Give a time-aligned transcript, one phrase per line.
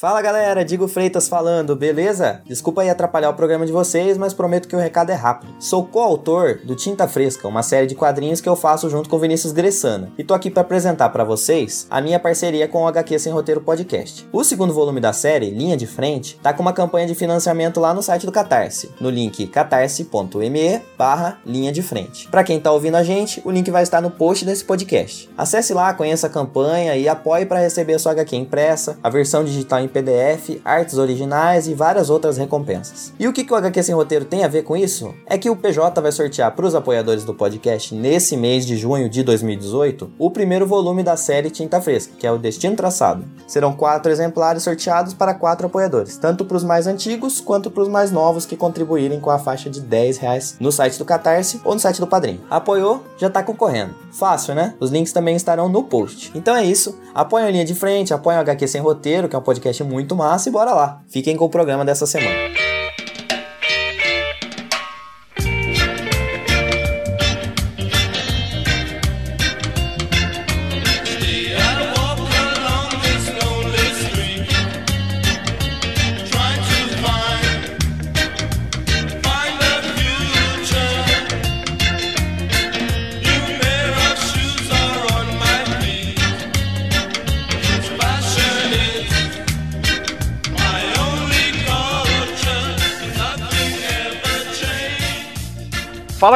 [0.00, 2.40] Fala galera, Digo Freitas falando, beleza?
[2.44, 5.52] Desculpa aí atrapalhar o programa de vocês, mas prometo que o recado é rápido.
[5.58, 9.52] Sou coautor do Tinta Fresca, uma série de quadrinhos que eu faço junto com Vinícius
[9.52, 13.32] Gressana, e tô aqui para apresentar para vocês a minha parceria com o HQ Sem
[13.32, 14.28] Roteiro Podcast.
[14.32, 17.92] O segundo volume da série, Linha de Frente, tá com uma campanha de financiamento lá
[17.92, 22.28] no site do Catarse, no link catarse.me barra linha de frente.
[22.28, 25.28] Para quem tá ouvindo a gente, o link vai estar no post desse podcast.
[25.36, 29.42] Acesse lá, conheça a campanha e apoie para receber a sua HQ impressa, a versão
[29.42, 33.12] digital em PDF, artes originais e várias outras recompensas.
[33.18, 35.14] E o que, que o HQ Sem Roteiro tem a ver com isso?
[35.26, 39.08] É que o PJ vai sortear para os apoiadores do podcast nesse mês de junho
[39.08, 43.24] de 2018 o primeiro volume da série Tinta Fresca, que é o Destino Traçado.
[43.46, 47.88] Serão quatro exemplares sorteados para quatro apoiadores, tanto para os mais antigos quanto para os
[47.88, 51.74] mais novos que contribuírem com a faixa de 10 reais no site do Catarse ou
[51.74, 52.40] no site do Padrim.
[52.50, 53.02] Apoiou?
[53.16, 53.94] Já está concorrendo.
[54.12, 54.74] Fácil, né?
[54.80, 56.30] Os links também estarão no post.
[56.34, 56.98] Então é isso.
[57.14, 59.84] Apoiem a linha de frente, apoiem o HQ Sem Roteiro, que é um podcast podcast
[59.84, 61.02] muito massa e bora lá.
[61.08, 62.77] Fiquem com o programa dessa semana.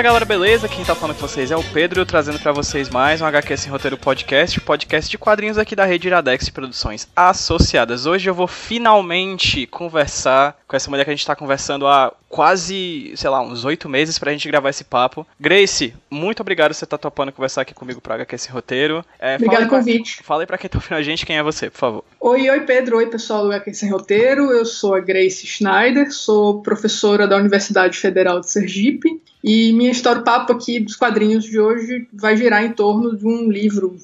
[0.03, 0.69] Galera, beleza?
[0.69, 3.70] Quem tá falando com vocês é o Pedro, trazendo para vocês mais um HQ Sem
[3.70, 8.05] Roteiro Podcast, podcast de quadrinhos aqui da rede Iradex de Produções Associadas.
[8.05, 13.12] Hoje eu vou finalmente conversar com essa mulher que a gente tá conversando há quase,
[13.14, 15.27] sei lá, uns oito meses pra gente gravar esse papo.
[15.38, 19.05] Grace, muito obrigado por você estar tá topando conversar aqui comigo pro HQ Sem Roteiro.
[19.19, 20.22] É, Obrigado pelo convite.
[20.22, 22.05] Fala aí pra quem tá ouvindo a gente quem é você, por favor.
[22.19, 26.62] Oi, oi Pedro, oi pessoal do HQ Sem Roteiro, eu sou a Grace Schneider, sou
[26.62, 32.08] professora da Universidade Federal de Sergipe e minha história, papo aqui dos quadrinhos de hoje
[32.14, 33.98] vai girar em torno de um livro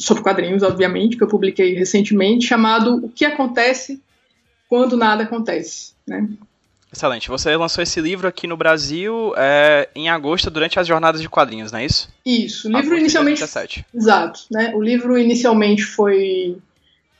[0.00, 4.02] sobre quadrinhos, obviamente, que eu publiquei recentemente, chamado O que Acontece
[4.68, 5.92] Quando Nada Acontece.
[6.04, 6.26] Né?
[6.92, 7.28] Excelente.
[7.28, 11.72] Você lançou esse livro aqui no Brasil é, em agosto, durante as jornadas de quadrinhos,
[11.72, 12.08] não é isso?
[12.24, 12.68] Isso.
[12.68, 13.40] O livro agosto inicialmente.
[13.40, 13.86] 2017.
[13.94, 14.40] Exato.
[14.50, 14.72] Né?
[14.74, 16.58] O livro inicialmente foi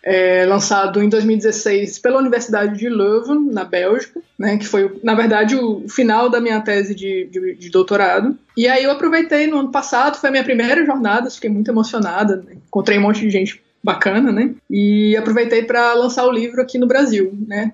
[0.02, 5.54] é, lançado em 2016 pela Universidade de Leuven, na Bélgica, né, que foi, na verdade,
[5.54, 8.36] o final da minha tese de, de, de, doutorado.
[8.56, 12.36] E aí eu aproveitei no ano passado, foi a minha primeira jornada, fiquei muito emocionada,
[12.36, 16.78] né, encontrei um monte de gente bacana, né, e aproveitei para lançar o livro aqui
[16.78, 17.72] no Brasil, né.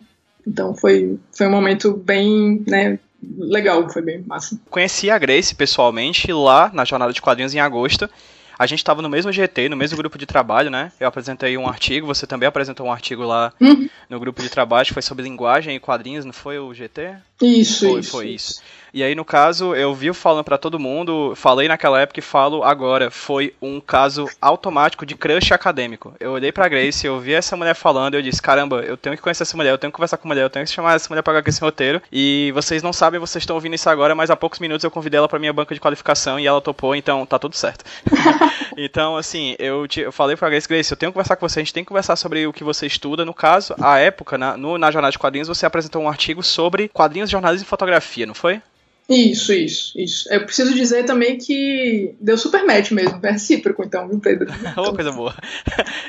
[0.48, 2.98] Então foi, foi um momento bem, né,
[3.36, 4.59] legal, foi bem massa.
[4.70, 8.09] Conheci a Grace pessoalmente lá na Jornada de Quadrinhos em agosto,
[8.58, 10.91] a gente estava no mesmo GT, no mesmo grupo de trabalho, né?
[10.98, 13.88] Eu apresentei um artigo, você também apresentou um artigo lá uhum.
[14.10, 17.14] no grupo de trabalho, que foi sobre linguagem e quadrinhos, não foi o GT?
[17.41, 18.10] Isso, foi, isso.
[18.10, 18.50] Foi isso.
[18.53, 18.62] isso.
[18.93, 22.65] E aí, no caso, eu vi falando para todo mundo, falei naquela época e falo
[22.65, 26.15] agora, foi um caso automático de crush acadêmico.
[26.19, 29.22] Eu olhei pra Grace, eu vi essa mulher falando, eu disse, caramba, eu tenho que
[29.22, 31.09] conhecer essa mulher, eu tenho que conversar com a mulher, eu tenho que chamar essa
[31.09, 32.00] mulher pra aqui esse roteiro.
[32.10, 35.19] E vocês não sabem, vocês estão ouvindo isso agora, mas há poucos minutos eu convidei
[35.19, 37.84] ela pra minha banca de qualificação e ela topou, então tá tudo certo.
[38.76, 41.60] então, assim, eu, te, eu falei pra Grace, Grace, eu tenho que conversar com você,
[41.60, 43.25] a gente tem que conversar sobre o que você estuda.
[43.25, 46.88] No caso, a época, na, no, na jornada de quadrinhos, você apresentou um artigo sobre
[46.88, 48.60] quadrinhos, jornalismo e fotografia, não foi?
[49.08, 50.30] Isso, isso, isso.
[50.30, 54.52] Eu preciso dizer também que deu super match mesmo, recíproco, então, viu, Pedro?
[54.76, 55.34] Uma coisa boa.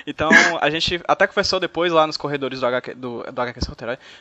[0.08, 0.30] Então,
[0.60, 3.60] a gente até conversou depois lá nos corredores do HQ, do, do HQ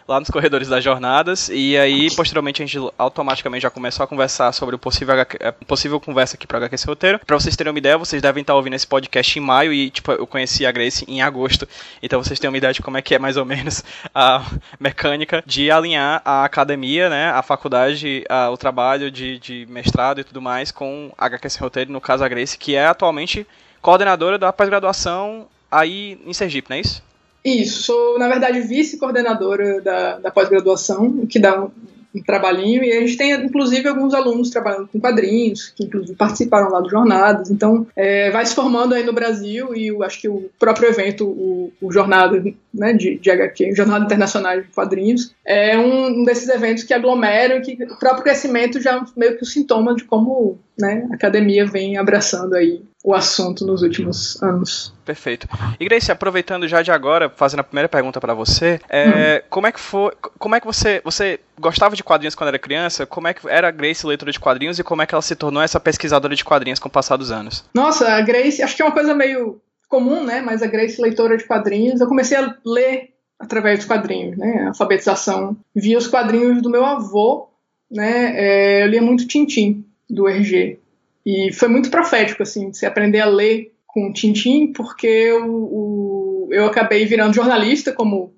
[0.06, 4.52] lá nos corredores das jornadas, e aí, posteriormente, a gente automaticamente já começou a conversar
[4.52, 7.20] sobre o possível, HQ, é, possível conversa aqui para o HQ Roteiro.
[7.24, 10.12] Pra vocês terem uma ideia, vocês devem estar ouvindo esse podcast em maio, e, tipo,
[10.12, 11.66] eu conheci a Grace em agosto,
[12.02, 13.82] então vocês têm uma ideia de como é que é, mais ou menos,
[14.14, 14.44] a
[14.78, 18.67] mecânica de alinhar a academia, né, a faculdade, a, o trabalho
[19.10, 22.74] de, de mestrado e tudo mais com a HQS Roteiro, no caso a Grace, que
[22.74, 23.46] é atualmente
[23.80, 27.02] coordenadora da pós-graduação aí em Sergipe, não é isso?
[27.44, 31.66] Isso, sou, na verdade, vice-coordenadora da, da pós-graduação, o que dá
[32.14, 36.16] um, um, trabalhinho, e a gente tem, inclusive, alguns alunos trabalhando com quadrinhos, que, inclusive,
[36.16, 40.20] participaram lá do Jornadas, então, é, vai se formando aí no Brasil, e eu acho
[40.20, 45.34] que o próprio evento, o, o Jornada né, de, de HQ, Jornada Internacional de Quadrinhos,
[45.44, 49.46] é um desses eventos que aglomeram, que o próprio crescimento já é meio que o
[49.46, 54.93] sintoma de como né, a academia vem abraçando aí o assunto nos últimos anos.
[55.02, 55.49] Perfeito.
[55.81, 59.46] E Grace, aproveitando já de agora, fazendo a primeira pergunta para você, é, hum.
[59.49, 63.06] como é que foi, como é que você, você gostava de quadrinhos quando era criança?
[63.06, 65.34] Como é que era a Grace leitora de quadrinhos e como é que ela se
[65.34, 67.64] tornou essa pesquisadora de quadrinhos com o passar dos anos?
[67.72, 69.58] Nossa, a Grace, acho que é uma coisa meio
[69.88, 70.43] comum, né?
[70.43, 74.64] Mas a Grace leitora de quadrinhos, eu comecei a ler através dos quadrinhos, né?
[74.64, 77.49] A alfabetização via os quadrinhos do meu avô,
[77.90, 78.34] né?
[78.37, 80.78] É, eu lia muito Tintim do RG
[81.25, 86.67] e foi muito profético assim, você aprender a ler com Tintim, porque eu, o, eu
[86.67, 88.35] acabei virando jornalista como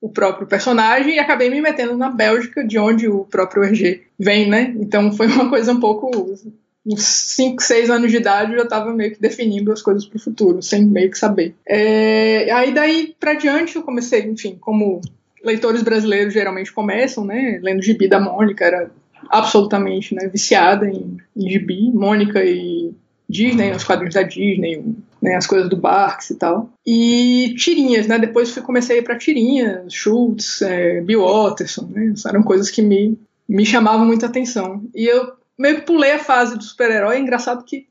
[0.00, 4.48] o próprio personagem e acabei me metendo na Bélgica, de onde o próprio RG vem,
[4.48, 4.74] né?
[4.78, 6.10] Então foi uma coisa um pouco
[6.84, 10.16] uns 5, 6 anos de idade eu já estava meio que definindo as coisas para
[10.16, 11.54] o futuro, sem meio que saber.
[11.66, 15.00] É, aí daí para diante eu comecei, enfim, como
[15.44, 18.90] leitores brasileiros geralmente começam, né, lendo gibi da Mônica, era
[19.28, 22.92] absolutamente né, viciada em, em gibi, Mônica e
[23.28, 24.84] Disney, os quadrinhos da Disney,
[25.20, 26.70] né, as coisas do Barks e tal.
[26.86, 28.18] E tirinhas, né?
[28.18, 32.12] Depois fui, comecei a ir para tirinhas, Schultz, é, Bill Watterson, né?
[32.26, 34.82] Eram coisas que me, me chamavam muita atenção.
[34.94, 37.16] E eu meio que pulei a fase do super-herói.
[37.16, 37.86] É engraçado que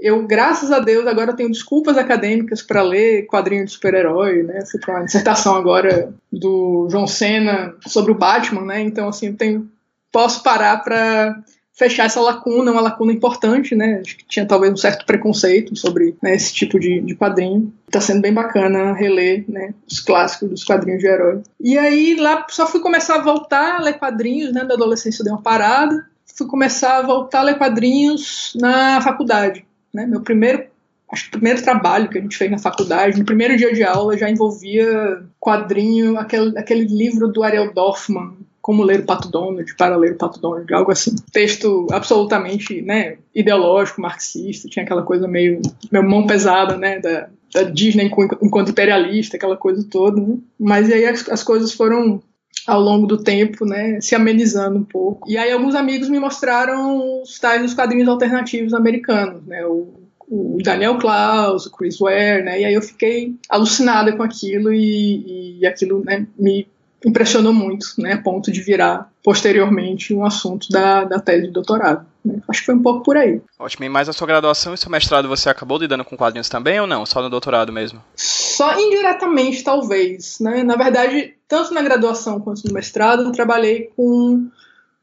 [0.00, 4.64] eu, graças a Deus, agora tenho desculpas acadêmicas para ler quadrinho de super-herói, né?
[4.64, 8.80] Fui para uma dissertação agora do João Senna sobre o Batman, né?
[8.80, 9.70] Então, assim, eu tenho,
[10.12, 11.42] posso parar para
[11.80, 14.02] fechar essa lacuna, uma lacuna importante, né?
[14.04, 17.72] Acho que tinha talvez um certo preconceito sobre né, esse tipo de, de quadrinho.
[17.90, 21.40] Tá sendo bem bacana reler, né, os clássicos dos quadrinhos de herói.
[21.58, 24.62] E aí lá só fui começar a voltar a ler quadrinhos, né?
[24.62, 26.06] Da adolescência eu dei uma parada.
[26.36, 30.06] Fui começar a voltar a ler quadrinhos na faculdade, né?
[30.06, 30.68] Meu primeiro
[31.10, 33.82] acho que o primeiro trabalho que a gente fez na faculdade, no primeiro dia de
[33.82, 39.74] aula, já envolvia quadrinho, aquele, aquele livro do Ariel Dorfman, como ler o Pato Donald,
[39.76, 41.14] para ler o Pato Donald, algo assim.
[41.32, 45.60] Texto absolutamente né, ideológico, marxista, tinha aquela coisa meio,
[45.90, 48.10] meio mão pesada, né, da, da Disney
[48.42, 50.20] enquanto imperialista, aquela coisa toda.
[50.20, 50.36] Né?
[50.58, 52.22] Mas aí as, as coisas foram
[52.66, 55.30] ao longo do tempo, né, se amenizando um pouco.
[55.30, 59.88] E aí alguns amigos me mostraram os tais dos quadrinhos alternativos americanos, né, o,
[60.28, 65.60] o Daniel Klaus, o Chris Ware, né, e aí eu fiquei alucinada com aquilo e,
[65.60, 66.66] e aquilo, né, me
[67.04, 72.06] impressionou muito, né, a ponto de virar posteriormente um assunto da, da tese de doutorado.
[72.24, 72.40] Né?
[72.48, 73.40] Acho que foi um pouco por aí.
[73.58, 73.84] Ótimo.
[73.84, 76.86] E mais a sua graduação e seu mestrado você acabou lidando com quadrinhos também ou
[76.86, 77.06] não?
[77.06, 78.02] Só no doutorado mesmo?
[78.14, 80.38] Só indiretamente, talvez.
[80.40, 80.62] Né?
[80.62, 84.48] Na verdade, tanto na graduação quanto no mestrado, eu trabalhei com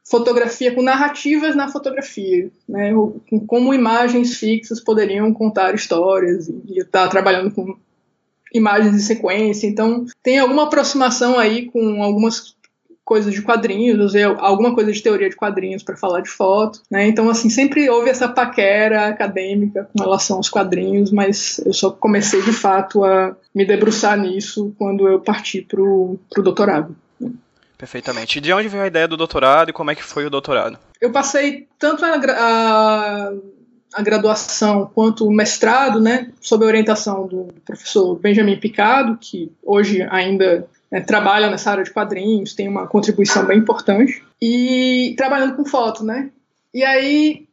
[0.04, 2.94] fotografia, com narrativas na fotografia, né?
[3.30, 6.48] com como imagens fixas poderiam contar histórias.
[6.48, 7.76] E eu estava trabalhando com
[8.54, 9.68] imagens em sequência.
[9.68, 12.56] Então, tem alguma aproximação aí com algumas
[13.08, 17.08] coisas de quadrinhos, usei alguma coisa de teoria de quadrinhos para falar de foto, né?
[17.08, 22.42] Então, assim, sempre houve essa paquera acadêmica com relação aos quadrinhos, mas eu só comecei
[22.42, 26.94] de fato a me debruçar nisso quando eu parti pro, pro doutorado.
[27.78, 28.40] Perfeitamente.
[28.40, 30.78] E de onde veio a ideia do doutorado e como é que foi o doutorado?
[31.00, 33.32] Eu passei tanto a, a
[33.94, 40.02] a graduação quanto o mestrado, né, sob a orientação do professor Benjamin Picado, que hoje
[40.10, 45.66] ainda né, trabalha nessa área de quadrinhos, tem uma contribuição bem importante, e trabalhando com
[45.66, 46.30] foto, né.
[46.74, 47.48] E aí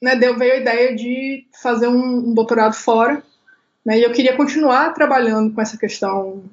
[0.00, 3.22] né, deu, veio a ideia de fazer um, um doutorado fora,
[3.84, 6.44] né, e eu queria continuar trabalhando com essa questão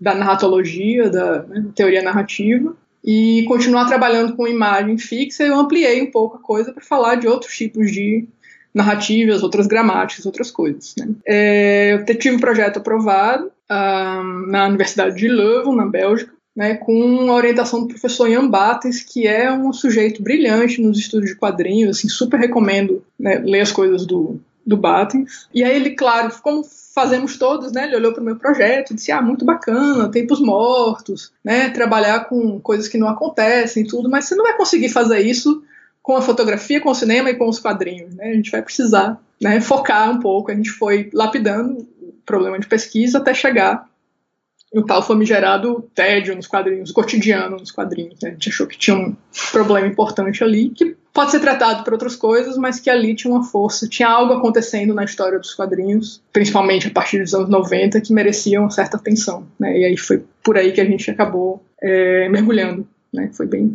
[0.00, 2.74] da narratologia, da né, teoria narrativa,
[3.04, 7.28] e continuar trabalhando com imagem fixa, eu ampliei um pouco a coisa para falar de
[7.28, 8.26] outros tipos de
[8.74, 10.94] narrativas, outras gramáticas, outras coisas.
[10.96, 11.08] Né?
[11.26, 17.30] É, eu tive um projeto aprovado um, na Universidade de Leuven, na Bélgica, né, com
[17.30, 21.96] a orientação do professor Ian Bates, que é um sujeito brilhante nos estudos de quadrinhos,
[21.96, 25.46] assim, super recomendo né, ler as coisas do, do Bates.
[25.54, 28.94] E aí ele, claro, como fazemos todos, né, ele olhou para o meu projeto e
[28.96, 34.10] disse, ah, muito bacana, tempos mortos, né, trabalhar com coisas que não acontecem e tudo,
[34.10, 35.62] mas você não vai conseguir fazer isso
[36.08, 38.14] com a fotografia, com o cinema e com os quadrinhos.
[38.14, 38.30] Né?
[38.30, 40.50] A gente vai precisar né, focar um pouco.
[40.50, 43.86] A gente foi lapidando o problema de pesquisa até chegar
[44.72, 48.18] no tal famigerado tédio nos quadrinhos, cotidiano nos quadrinhos.
[48.22, 48.30] Né?
[48.30, 49.14] A gente achou que tinha um
[49.52, 53.44] problema importante ali, que pode ser tratado por outras coisas, mas que ali tinha uma
[53.44, 58.14] força, tinha algo acontecendo na história dos quadrinhos, principalmente a partir dos anos 90, que
[58.14, 59.46] merecia uma certa atenção.
[59.60, 59.80] Né?
[59.80, 63.30] E aí foi por aí que a gente acabou é, mergulhando né?
[63.32, 63.72] Foi bem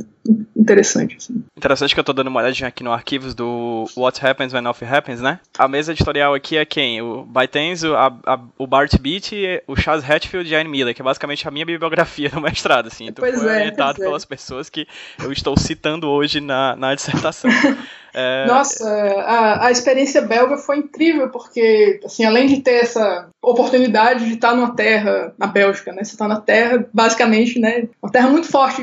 [0.55, 1.17] interessante.
[1.17, 1.43] Assim.
[1.57, 4.85] Interessante que eu tô dando uma olhadinha aqui no arquivos do What Happens When Nothing
[4.85, 5.39] Happens, né?
[5.57, 7.01] A mesa editorial aqui é quem?
[7.01, 9.31] O Baitens, o, a, a, o Bart Beat,
[9.67, 12.87] o Charles Hatfield e a Anne Miller, que é basicamente a minha bibliografia no mestrado,
[12.87, 13.07] assim.
[13.07, 14.05] Então pois foi é, orientado é.
[14.05, 14.87] pelas pessoas que
[15.23, 17.49] eu estou citando hoje na, na dissertação.
[18.13, 18.45] É...
[18.45, 24.35] Nossa, a, a experiência belga foi incrível, porque, assim, além de ter essa oportunidade de
[24.35, 26.03] estar numa terra, na Bélgica, né?
[26.03, 27.87] Você está na terra, basicamente, né?
[28.01, 28.81] Uma terra muito forte,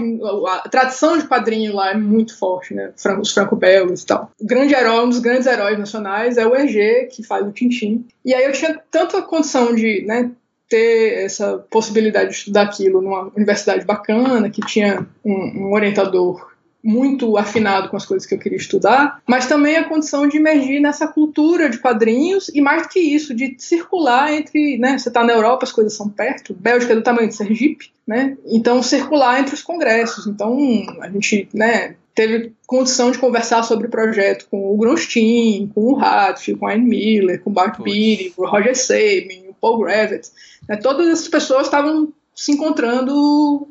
[0.65, 2.93] a tradição de quadrinho lá é muito forte, né?
[3.21, 4.31] Os franco-belgas e tal.
[4.41, 8.07] O grande herói, um dos grandes heróis nacionais é o Hergé, que faz o Tintim.
[8.25, 10.31] E aí eu tinha tanta condição de, né?
[10.69, 16.49] ter essa possibilidade de estudar aquilo numa universidade bacana, que tinha um, um orientador
[16.83, 20.81] muito afinado com as coisas que eu queria estudar, mas também a condição de emergir
[20.81, 25.23] nessa cultura de quadrinhos e mais do que isso, de circular entre, né, você está
[25.23, 29.41] na Europa, as coisas são perto, Bélgica é do tamanho de Sergipe, né, então circular
[29.41, 30.57] entre os congressos, então
[31.01, 35.99] a gente, né, teve condição de conversar sobre o projeto com o Grunstein, com o
[35.99, 39.79] Hatfield, com a Anne Miller, com o Bart Beatty, com o Roger Sabin, o Paul
[39.79, 40.29] Gravett,
[40.69, 43.69] né, todas essas pessoas estavam se encontrando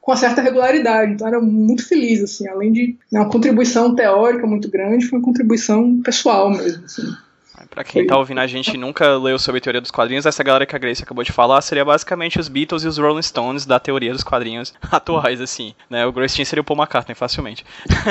[0.00, 1.12] com uma certa regularidade.
[1.12, 5.24] Então era muito feliz, assim, além de né, uma contribuição teórica muito grande, foi uma
[5.24, 7.02] contribuição pessoal mesmo, assim.
[7.68, 10.74] Pra quem tá ouvindo a gente nunca leu sobre teoria dos quadrinhos, essa galera que
[10.74, 14.12] a Grace acabou de falar seria basicamente os Beatles e os Rolling Stones da teoria
[14.12, 15.74] dos quadrinhos atuais, assim.
[15.88, 16.06] Né?
[16.06, 17.64] O Grace seria o Paul McCartney, facilmente.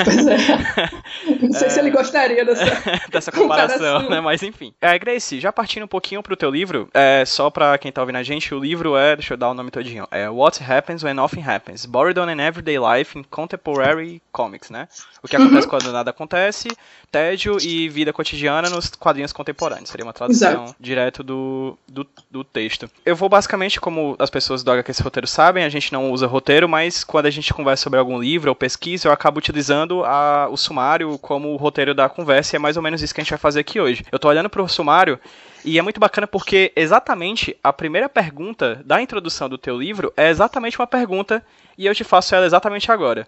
[0.04, 0.36] Pois é.
[1.40, 1.70] Não sei é...
[1.70, 2.64] se ele gostaria dessa,
[3.10, 4.20] dessa comparação, né?
[4.20, 4.72] Mas enfim.
[4.80, 8.16] É, Grace, já partindo um pouquinho pro teu livro, é, só pra quem tá ouvindo
[8.16, 11.14] a gente, o livro é, deixa eu dar o nome todinho, é What Happens When
[11.14, 14.88] Nothing Happens, Boredom in Everyday Life in Contemporary Comics, né?
[15.22, 15.70] O que acontece uhum.
[15.70, 16.68] quando nada acontece,
[17.10, 19.88] tédio e vida cotidiana nos quadrinhos contemporâneos.
[19.88, 20.76] Seria uma tradução Exato.
[20.78, 22.90] direto do, do, do, texto.
[23.04, 26.68] Eu vou basicamente, como as pessoas do HQ Roteiro sabem, a gente não usa roteiro,
[26.68, 30.56] mas quando a gente conversa sobre algum livro ou pesquisa, eu acabo utilizando a, o
[30.56, 33.30] sumário como o roteiro da conversa e é mais ou menos isso que a gente
[33.30, 34.04] vai fazer aqui hoje.
[34.12, 35.18] Eu tô olhando pro sumário
[35.64, 40.28] e é muito bacana porque exatamente a primeira pergunta da introdução do teu livro é
[40.28, 41.42] exatamente uma pergunta
[41.78, 43.26] e eu te faço ela exatamente agora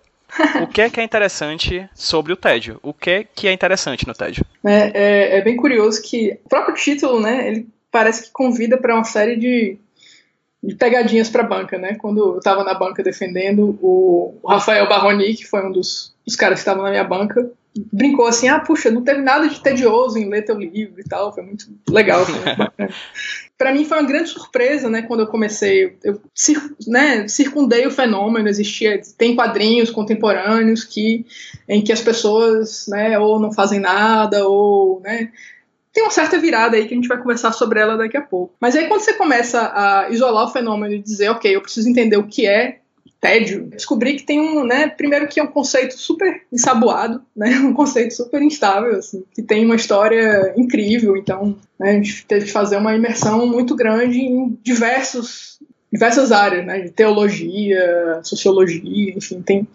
[0.63, 2.79] o que é que é interessante sobre o tédio?
[2.83, 4.45] O que é que é interessante no tédio?
[4.65, 8.95] É, é, é bem curioso que o próprio título, né, ele parece que convida para
[8.95, 9.79] uma série de,
[10.63, 11.95] de pegadinhas para a banca, né?
[11.97, 16.59] Quando eu estava na banca defendendo o, Rafael Barroni, que foi um dos, dos caras
[16.59, 17.51] que estavam na minha banca,
[17.93, 21.33] brincou assim, ah, puxa, não teve nada de tedioso em ler teu livro e tal,
[21.33, 22.25] foi muito legal,
[23.57, 26.21] para mim foi uma grande surpresa, né, quando eu comecei, eu
[26.87, 31.25] né, circundei o fenômeno, existia, tem quadrinhos contemporâneos que,
[31.69, 35.31] em que as pessoas, né, ou não fazem nada, ou, né,
[35.93, 38.55] tem uma certa virada aí que a gente vai conversar sobre ela daqui a pouco.
[38.59, 42.17] Mas aí quando você começa a isolar o fenômeno e dizer, ok, eu preciso entender
[42.17, 42.79] o que é
[43.21, 47.73] tédio, descobri que tem um, né, primeiro que é um conceito super ensaboado, né, um
[47.73, 52.53] conceito super instável, assim, que tem uma história incrível, então né, a gente teve que
[52.53, 55.53] fazer uma imersão muito grande em diversos
[55.93, 59.69] diversas áreas, né, de teologia, sociologia, enfim, tem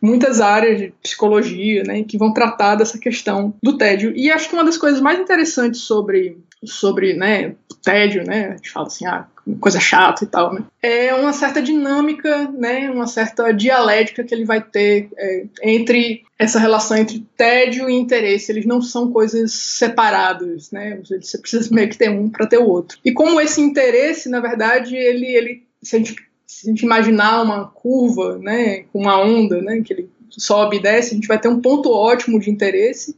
[0.00, 4.12] muitas áreas de psicologia, né, que vão tratar dessa questão do tédio.
[4.16, 8.70] E acho que uma das coisas mais interessantes sobre sobre, né, tédio, né, a gente
[8.70, 9.26] fala assim, ah,
[9.60, 14.44] coisa chata e tal, né, é uma certa dinâmica, né, uma certa dialética que ele
[14.44, 20.70] vai ter é, entre essa relação entre tédio e interesse, eles não são coisas separadas,
[20.70, 22.98] né, você precisa meio que ter um para ter o outro.
[23.04, 27.42] E como esse interesse, na verdade, ele, ele se a gente, se a gente imaginar
[27.42, 31.38] uma curva, né, com uma onda, né, que ele sobe e desce, a gente vai
[31.38, 33.16] ter um ponto ótimo de interesse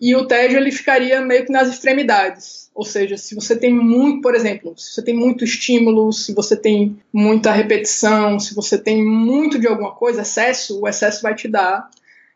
[0.00, 2.59] e o tédio ele ficaria meio que nas extremidades.
[2.74, 6.56] Ou seja, se você tem muito, por exemplo, se você tem muito estímulo, se você
[6.56, 11.48] tem muita repetição, se você tem muito de alguma coisa, excesso, o excesso vai te
[11.48, 11.90] dar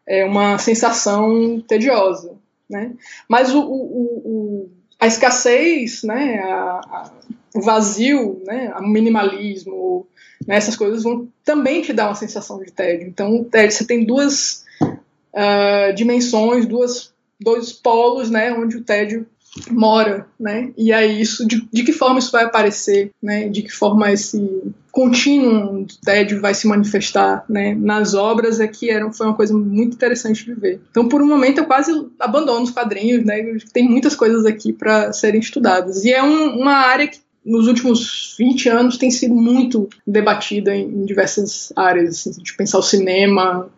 [0.06, 2.32] é, uma sensação tediosa.
[2.68, 2.92] Né?
[3.28, 7.12] Mas o, o, o, a escassez, né, a, a,
[7.54, 10.06] o vazio, né, o minimalismo,
[10.46, 13.06] né, essas coisas vão também te dar uma sensação de tédio.
[13.06, 19.26] Então, você tem duas uh, dimensões, duas dois polos, né, onde o tédio
[19.70, 20.73] mora, né?
[20.76, 23.49] E aí isso de, de que forma isso vai aparecer, né?
[23.49, 27.75] De que forma esse contínuo tédio vai se manifestar, né?
[27.75, 30.80] Nas obras é que era, foi uma coisa muito interessante de ver.
[30.90, 33.56] Então, por um momento eu quase abandono os quadrinhos, né?
[33.73, 38.34] Tem muitas coisas aqui para serem estudadas e é um, uma área que nos últimos
[38.38, 43.68] 20 anos tem sido muito debatida em, em diversas áreas, assim, de pensar o cinema,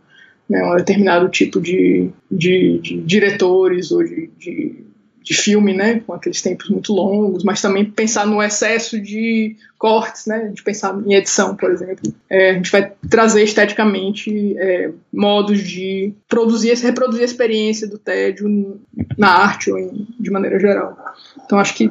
[0.48, 4.84] né, um determinado tipo de, de, de diretores ou de, de,
[5.26, 10.26] de, filme, né, com aqueles tempos muito longos, mas também pensar no excesso de cortes,
[10.26, 12.14] né, de pensar em edição, por exemplo.
[12.30, 18.80] É, a gente vai trazer esteticamente é, modos de produzir, reproduzir a experiência do tédio
[19.18, 20.96] na arte ou em, de maneira geral.
[21.44, 21.90] Então acho que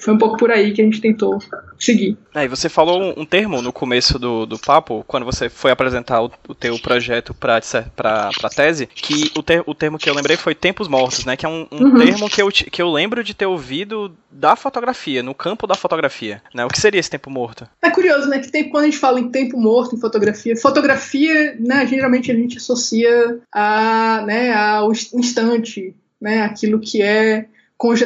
[0.00, 1.38] foi um pouco por aí que a gente tentou
[1.78, 2.16] seguir.
[2.34, 6.22] É, e você falou um, termo no começo do, do papo, quando você foi apresentar
[6.22, 10.36] o, o teu projeto para a tese, que o, ter, o termo que eu lembrei
[10.36, 11.36] foi tempos mortos, né?
[11.36, 11.98] Que é um, um uhum.
[11.98, 16.42] termo que eu, que eu lembro de ter ouvido da fotografia, no campo da fotografia.
[16.52, 16.64] Né?
[16.64, 17.68] O que seria esse tempo morto?
[17.80, 18.38] É curioso, né?
[18.38, 22.34] Que tem, quando a gente fala em tempo morto em fotografia, fotografia, né, geralmente a
[22.34, 26.42] gente associa a, né, ao instante, né?
[26.42, 27.46] Aquilo que é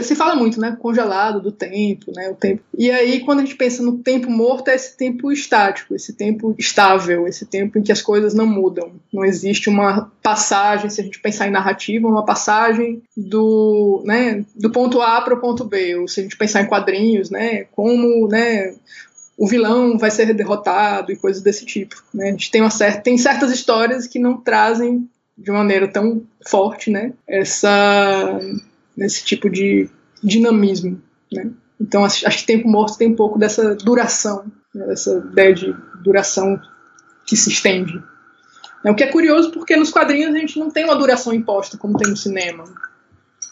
[0.03, 2.63] se fala muito, né, congelado do tempo, né, o tempo.
[2.77, 6.55] E aí quando a gente pensa no tempo morto é esse tempo estático, esse tempo
[6.59, 8.93] estável, esse tempo em que as coisas não mudam.
[9.13, 14.71] Não existe uma passagem, se a gente pensar em narrativa, uma passagem do, né, do
[14.71, 18.29] ponto A para o ponto B, ou se a gente pensar em quadrinhos, né, como,
[18.29, 18.75] né,
[19.37, 22.03] o vilão vai ser derrotado e coisas desse tipo.
[22.13, 22.29] Né?
[22.29, 26.91] A gente tem, uma certa, tem certas histórias que não trazem de maneira tão forte,
[26.91, 28.41] né, essa,
[29.07, 29.89] esse tipo de
[30.23, 31.01] dinamismo,
[31.33, 31.51] né.
[31.81, 36.61] Então acho, que Tempo Morto tem um pouco dessa duração, né, dessa ideia de duração
[37.25, 38.03] que se estende.
[38.85, 41.77] É, o que é curioso porque nos quadrinhos a gente não tem uma duração imposta
[41.77, 42.65] como tem no cinema.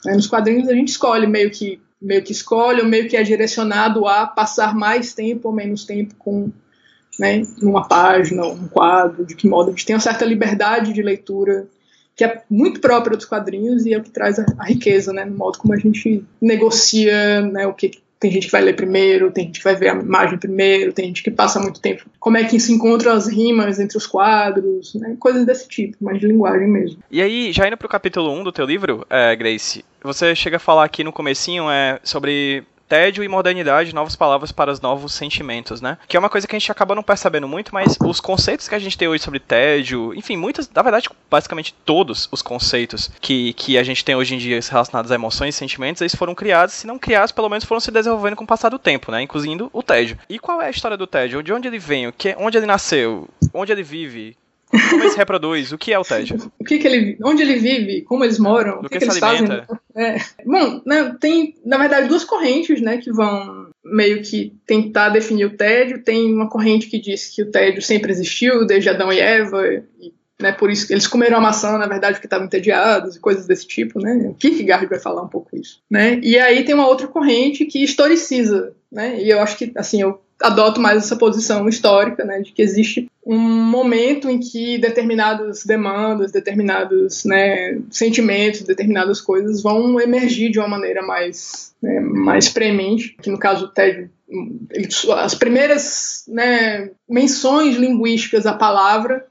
[0.05, 0.15] Né?
[0.15, 4.07] Nos quadrinhos a gente escolhe meio que meio que escolhe ou meio que é direcionado
[4.07, 6.51] a passar mais tempo ou menos tempo com
[7.19, 11.01] né, numa página, um quadro, de que modo a gente tem uma certa liberdade de
[11.01, 11.67] leitura
[12.17, 15.25] que é muito própria dos quadrinhos e é o que traz a, a riqueza, né,
[15.25, 19.31] no modo como a gente negocia, né, o que tem gente que vai ler primeiro,
[19.31, 22.05] tem gente que vai ver a imagem primeiro, tem gente que passa muito tempo.
[22.19, 25.17] Como é que se encontram as rimas entre os quadros, né?
[25.21, 26.99] coisas desse tipo, mais de linguagem mesmo.
[27.11, 30.61] E aí, já indo pro capítulo 1 do teu livro, é, Grace, você chega a
[30.61, 35.81] falar aqui no comecinho é, sobre tédio e modernidade, novas palavras para os novos sentimentos,
[35.81, 35.99] né?
[36.09, 38.75] Que é uma coisa que a gente acaba não percebendo muito, mas os conceitos que
[38.75, 43.53] a gente tem hoje sobre tédio, enfim, muitas, na verdade, basicamente todos os conceitos que,
[43.55, 46.75] que a gente tem hoje em dia relacionados a emoções e sentimentos, eles foram criados,
[46.75, 49.23] se não criados, pelo menos foram se desenvolvendo com o passar do tempo, né?
[49.23, 50.19] Incluindo o tédio.
[50.29, 51.43] E qual é a história do tédio?
[51.43, 52.07] De onde ele vem?
[52.07, 53.29] O que, onde ele nasceu?
[53.53, 54.37] Onde ele vive?
[54.91, 55.73] Como ele se reproduz?
[55.73, 56.53] O que é o tédio?
[56.59, 58.03] o que, que ele, onde ele vive?
[58.03, 58.81] Como eles moram?
[58.81, 59.67] Do o que, que, que eles alimenta?
[59.67, 60.17] fazem?
[60.17, 60.21] É.
[60.45, 65.57] Bom, né, tem na verdade duas correntes, né, que vão meio que tentar definir o
[65.57, 66.03] tédio.
[66.03, 70.13] Tem uma corrente que diz que o tédio sempre existiu desde Adão e Eva e
[70.41, 73.67] né, por isso eles comeram a maçã, na verdade, porque estavam entediados e coisas desse
[73.67, 74.29] tipo, né?
[74.29, 76.21] O Kierkegaard vai falar um pouco isso, né?
[76.23, 79.21] E aí tem uma outra corrente que historiciza, né?
[79.23, 83.11] E eu acho que, assim, eu adoto mais essa posição histórica, né, de que existe
[83.27, 90.69] um momento em que determinadas demandas, determinados né, sentimentos, determinadas coisas vão emergir de uma
[90.69, 98.53] maneira mais, né, mais premente, que no caso o as primeiras né, menções linguísticas à
[98.53, 99.27] palavra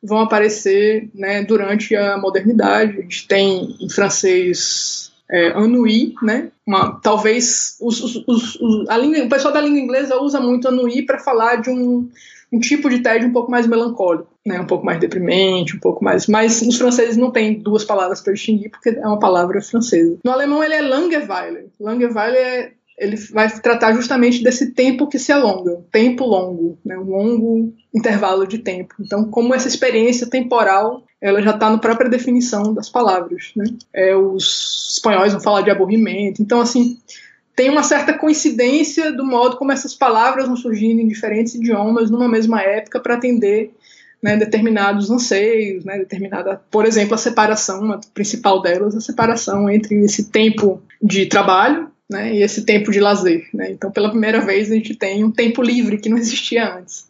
[0.00, 2.98] vão aparecer né, durante a modernidade.
[2.98, 6.50] A gente tem em francês é, Anui, né?
[6.66, 11.02] Uma, talvez os, os, os, a língua, o pessoal da língua inglesa usa muito Anui
[11.02, 12.08] para falar de um,
[12.52, 14.60] um tipo de tédio um pouco mais melancólico, né?
[14.60, 16.26] Um pouco mais deprimente, um pouco mais.
[16.26, 20.18] Mas os franceses não têm duas palavras para distinguir porque é uma palavra francesa.
[20.24, 21.70] No alemão ele é Langeweile.
[21.78, 26.98] Langeweile é ele vai tratar justamente desse tempo que se alonga, um tempo longo, né,
[26.98, 28.94] um longo intervalo de tempo.
[29.00, 33.52] Então, como essa experiência temporal, ela já está na própria definição das palavras.
[33.56, 33.64] Né?
[33.94, 36.42] É, os espanhóis vão falar de aborrimento.
[36.42, 36.98] Então, assim,
[37.54, 42.28] tem uma certa coincidência do modo como essas palavras vão surgindo em diferentes idiomas numa
[42.28, 43.72] mesma época para atender
[44.22, 50.04] né, determinados anseios, né, determinada, por exemplo, a separação, a principal delas, a separação entre
[50.04, 53.48] esse tempo de trabalho né, e esse tempo de lazer.
[53.54, 53.70] Né?
[53.70, 57.08] Então, pela primeira vez, a gente tem um tempo livre que não existia antes.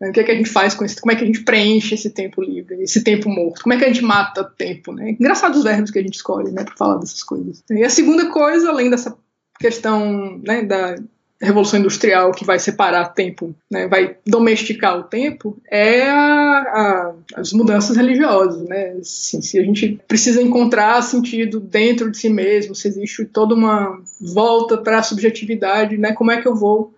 [0.00, 0.10] Né?
[0.10, 1.00] O que, é que a gente faz com isso?
[1.00, 3.62] Como é que a gente preenche esse tempo livre, esse tempo morto?
[3.62, 4.92] Como é que a gente mata tempo?
[4.92, 5.10] Né?
[5.10, 7.62] Engraçado os verbos que a gente escolhe né, para falar dessas coisas.
[7.70, 9.16] E a segunda coisa, além dessa
[9.58, 10.96] questão né, da
[11.40, 17.52] revolução industrial que vai separar tempo, né, vai domesticar o tempo, é a, a, as
[17.52, 18.96] mudanças religiosas, né?
[19.00, 24.02] Assim, se a gente precisa encontrar sentido dentro de si mesmo, se existe toda uma
[24.20, 26.12] volta para a subjetividade, né?
[26.12, 26.92] Como é que eu vou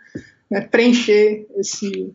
[0.51, 2.11] né, preencher esse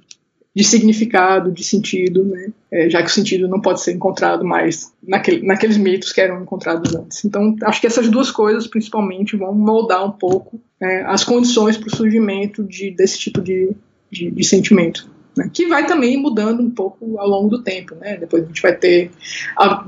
[0.56, 2.48] de significado, de sentido, né?
[2.72, 6.42] É, já que o sentido não pode ser encontrado mais naquele, naqueles mitos que eram
[6.42, 7.26] encontrados antes.
[7.26, 11.88] Então, acho que essas duas coisas, principalmente, vão moldar um pouco é, as condições para
[11.88, 13.76] o surgimento de, desse tipo de,
[14.10, 15.10] de, de sentimento.
[15.36, 15.50] Né?
[15.54, 17.94] Que vai também mudando um pouco ao longo do tempo.
[17.96, 18.16] Né?
[18.16, 19.12] Depois a gente vai ter
[19.58, 19.86] a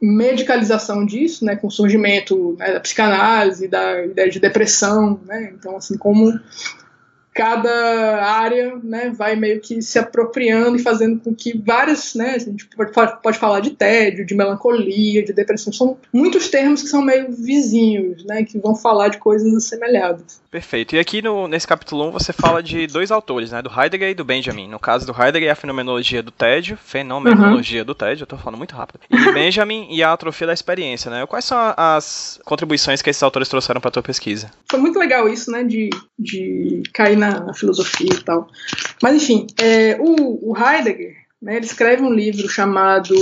[0.00, 5.74] medicalização disso, né, com o surgimento né, da psicanálise, da ideia de depressão, né, então
[5.76, 6.38] assim como
[7.36, 12.38] cada área né, vai meio que se apropriando e fazendo com que várias, né, a
[12.38, 17.02] gente pode, pode falar de tédio, de melancolia, de depressão, são muitos termos que são
[17.02, 20.40] meio vizinhos, né, que vão falar de coisas assemelhadas.
[20.56, 20.96] Perfeito.
[20.96, 24.14] E aqui no, nesse capítulo 1 você fala de dois autores, né, do Heidegger e
[24.14, 24.66] do Benjamin.
[24.66, 27.86] No caso do Heidegger é a fenomenologia do tédio, fenomenologia uhum.
[27.86, 29.00] do tédio, eu tô falando muito rápido.
[29.10, 31.26] E Benjamin e a atrofia da experiência, né?
[31.26, 34.50] Quais são as contribuições que esses autores trouxeram para tua pesquisa?
[34.70, 38.48] Foi muito legal isso, né, de, de cair na filosofia e tal.
[39.02, 43.14] Mas, enfim, é, o, o, Heidegger, né, ele escreve um livro chamado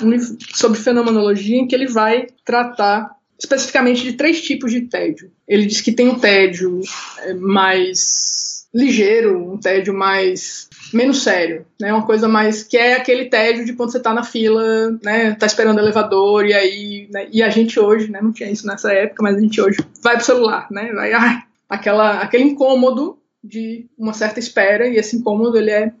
[0.00, 5.33] um livro sobre fenomenologia, em que ele vai tratar especificamente de três tipos de tédio.
[5.46, 6.80] Ele diz que tem um tédio
[7.20, 11.92] é, mais ligeiro, um tédio mais menos sério, né?
[11.92, 15.34] Uma coisa mais que é aquele tédio de quando você tá na fila, né?
[15.34, 17.28] Tá esperando o elevador e aí, né?
[17.32, 18.20] e a gente hoje, né?
[18.20, 20.92] Não tinha isso nessa época, mas a gente hoje vai pro celular, né?
[20.92, 25.92] Vai, ai, aquela, aquele incômodo de uma certa espera e esse incômodo ele é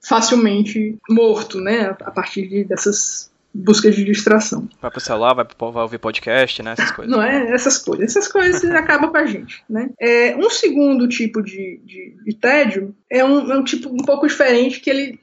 [0.00, 1.96] facilmente morto, né?
[2.00, 4.68] A partir de, dessas busca de distração.
[4.80, 6.72] Vai pro celular, vai, pro, vai ouvir podcast, né?
[6.72, 7.14] Essas coisas.
[7.14, 7.52] Não é?
[7.52, 8.10] Essas coisas.
[8.10, 9.90] Essas coisas acabam com a gente, né?
[10.00, 14.26] É, um segundo tipo de, de, de tédio é um, é um tipo um pouco
[14.26, 15.20] diferente que ele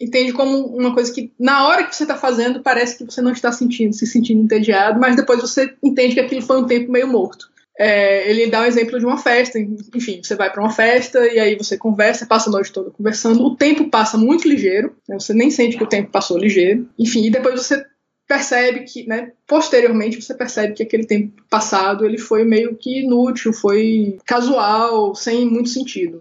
[0.00, 3.32] entende como uma coisa que na hora que você está fazendo parece que você não
[3.32, 7.08] está sentindo, se sentindo entediado, mas depois você entende que aquilo foi um tempo meio
[7.08, 7.50] morto.
[7.78, 11.38] É, ele dá um exemplo de uma festa, enfim, você vai para uma festa e
[11.38, 15.34] aí você conversa, passa a noite toda conversando, o tempo passa muito ligeiro, né, você
[15.34, 17.84] nem sente que o tempo passou ligeiro, enfim, e depois você
[18.26, 23.52] percebe que, né, posteriormente você percebe que aquele tempo passado ele foi meio que inútil,
[23.52, 26.20] foi casual, sem muito sentido.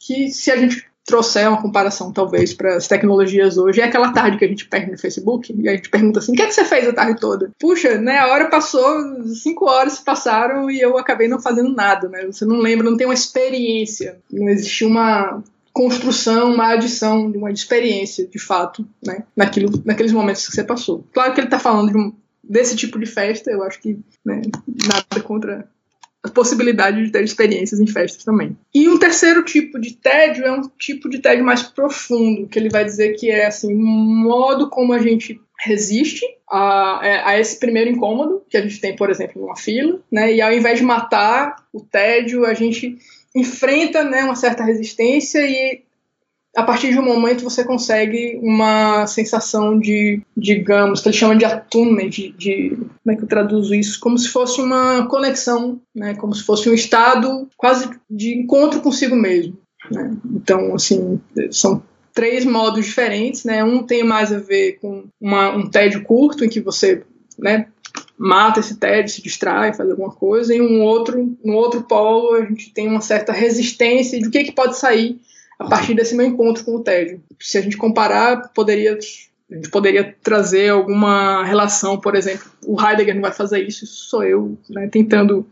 [0.00, 4.36] Que se a gente trouxer uma comparação, talvez, para as tecnologias hoje, é aquela tarde
[4.36, 6.52] que a gente perde no Facebook e a gente pergunta assim: o que, é que
[6.52, 7.50] você fez a tarde toda?
[7.58, 8.18] Puxa, né?
[8.18, 12.26] A hora passou, cinco horas se passaram e eu acabei não fazendo nada, né?
[12.26, 15.42] Você não lembra, não tem uma experiência, não existe uma
[15.72, 19.24] construção, uma adição de uma experiência, de fato, né?
[19.34, 21.04] Naquilo, naqueles momentos que você passou.
[21.12, 22.12] Claro que ele está falando de um,
[22.44, 24.42] desse tipo de festa, eu acho que né,
[24.86, 25.68] nada contra
[26.28, 28.56] a possibilidade de ter experiências em festas também.
[28.74, 32.68] E um terceiro tipo de tédio é um tipo de tédio mais profundo, que ele
[32.68, 37.58] vai dizer que é assim, um modo como a gente resiste a, é, a, esse
[37.58, 40.32] primeiro incômodo que a gente tem, por exemplo, numa fila, né?
[40.32, 42.96] E ao invés de matar o tédio, a gente
[43.34, 45.82] enfrenta né, uma certa resistência e
[46.56, 51.44] a partir de um momento você consegue uma sensação de, digamos, que ele chama de
[51.44, 54.00] attunement, de, de, como é que eu traduzo isso?
[54.00, 56.14] Como se fosse uma conexão, né?
[56.14, 59.58] Como se fosse um estado quase de encontro consigo mesmo.
[59.90, 60.16] Né?
[60.34, 61.82] Então, assim, são
[62.12, 63.62] três modos diferentes, né?
[63.62, 67.04] Um tem mais a ver com uma, um tédio curto, em que você,
[67.38, 67.68] né,
[68.18, 72.44] mata esse tédio, se distrai, faz alguma coisa, e um outro, no outro polo a
[72.44, 75.20] gente tem uma certa resistência de o que, que pode sair
[75.58, 77.20] a partir desse meu encontro com o tédio.
[77.40, 78.98] Se a gente comparar, poderia
[79.50, 84.22] a gente poderia trazer alguma relação, por exemplo, o Heidegger não vai fazer isso, sou
[84.22, 85.46] eu, né, tentando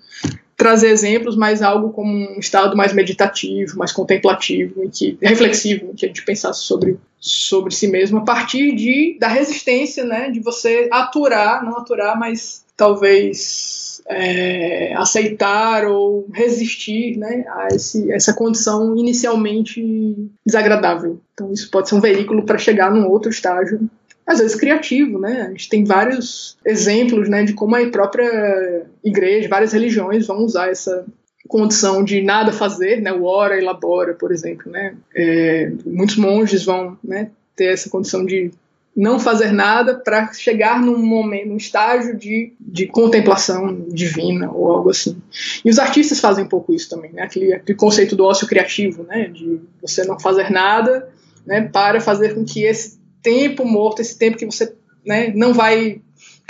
[0.54, 5.94] trazer exemplos, mas algo como um estado mais meditativo, mais contemplativo, em que reflexivo, em
[5.94, 10.40] que a gente pensasse sobre sobre si mesmo a partir de da resistência, né, de
[10.40, 18.96] você aturar, não aturar, mas talvez é, aceitar ou resistir né, a esse, essa condição
[18.96, 21.20] inicialmente desagradável.
[21.34, 23.80] Então, isso pode ser um veículo para chegar num outro estágio,
[24.26, 25.18] às vezes criativo.
[25.18, 25.42] Né?
[25.42, 30.70] A gente tem vários exemplos né, de como a própria igreja, várias religiões vão usar
[30.70, 31.04] essa
[31.48, 34.70] condição de nada fazer, né, o ora elabora, por exemplo.
[34.70, 34.94] Né?
[35.14, 38.50] É, muitos monges vão né, ter essa condição de
[38.96, 44.88] não fazer nada para chegar num momento, num estágio de, de contemplação divina ou algo
[44.88, 45.20] assim.
[45.62, 47.22] E os artistas fazem um pouco isso também, né?
[47.22, 49.28] Aquele, aquele conceito do ócio criativo, né?
[49.28, 51.10] De você não fazer nada,
[51.44, 51.60] né?
[51.60, 55.30] Para fazer com que esse tempo morto, esse tempo que você, né?
[55.36, 56.00] Não vai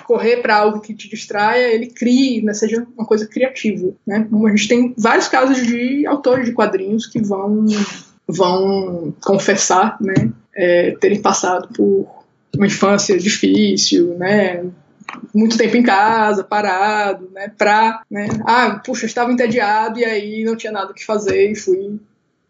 [0.04, 4.28] correr para algo que te distraia, ele crie, né, seja uma coisa criativa, né?
[4.30, 7.66] A gente tem vários casos de autores de quadrinhos que vão
[8.28, 12.15] vão confessar, né, é, terem passado por
[12.54, 14.64] uma infância difícil, né?
[15.34, 17.52] Muito tempo em casa, parado, né?
[17.56, 18.28] Pra, né?
[18.44, 21.98] Ah, puxa, estava entediado e aí não tinha nada que fazer e fui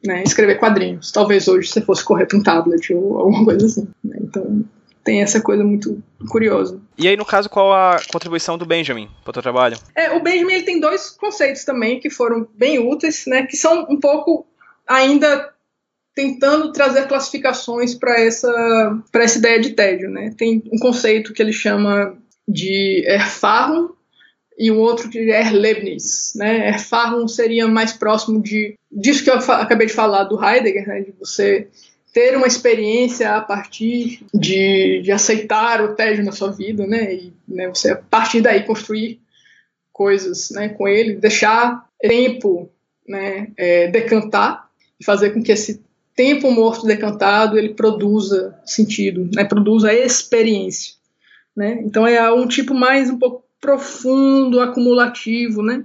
[0.04, 1.10] né, escrever quadrinhos.
[1.10, 3.88] Talvez hoje você fosse correr para um tablet ou alguma coisa assim.
[4.02, 4.16] Né?
[4.20, 4.64] Então
[5.04, 6.80] tem essa coisa muito curiosa.
[6.98, 9.78] E aí, no caso, qual a contribuição do Benjamin para o teu trabalho?
[9.94, 13.46] É, o Benjamin ele tem dois conceitos também que foram bem úteis, né?
[13.46, 14.44] Que são um pouco
[14.86, 15.52] ainda
[16.16, 20.10] tentando trazer classificações para essa, para essa ideia de tédio.
[20.10, 20.34] Né?
[20.36, 22.16] Tem um conceito que ele chama
[22.48, 23.90] de Erfahrung
[24.58, 26.32] e o outro de Erlebnis.
[26.34, 26.70] Né?
[26.70, 31.02] Erfahrung seria mais próximo de, disso que eu acabei de falar do Heidegger, né?
[31.02, 31.68] de você
[32.14, 37.12] ter uma experiência a partir de, de aceitar o tédio na sua vida, né?
[37.12, 39.20] E né, você a partir daí construir
[39.92, 42.70] coisas, né, com ele, deixar tempo,
[43.06, 44.66] né, é, decantar
[44.98, 45.84] e fazer com que esse
[46.16, 49.44] tempo morto decantado ele produza sentido, né?
[49.44, 50.94] produza experiência.
[51.54, 51.80] Né?
[51.84, 55.84] Então é um tipo mais um pouco profundo, acumulativo, né?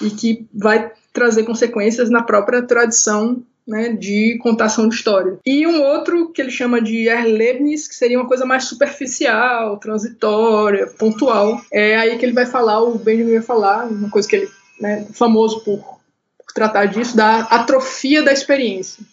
[0.00, 5.38] e que vai trazer consequências na própria tradição né, de contação de história.
[5.44, 10.86] E um outro que ele chama de Erlebnis, que seria uma coisa mais superficial, transitória,
[10.86, 11.60] pontual.
[11.72, 14.48] É aí que ele vai falar, o Benjamin vai falar, uma coisa que ele
[14.80, 15.96] né, famoso por
[16.54, 19.04] tratar disso, da atrofia da experiência.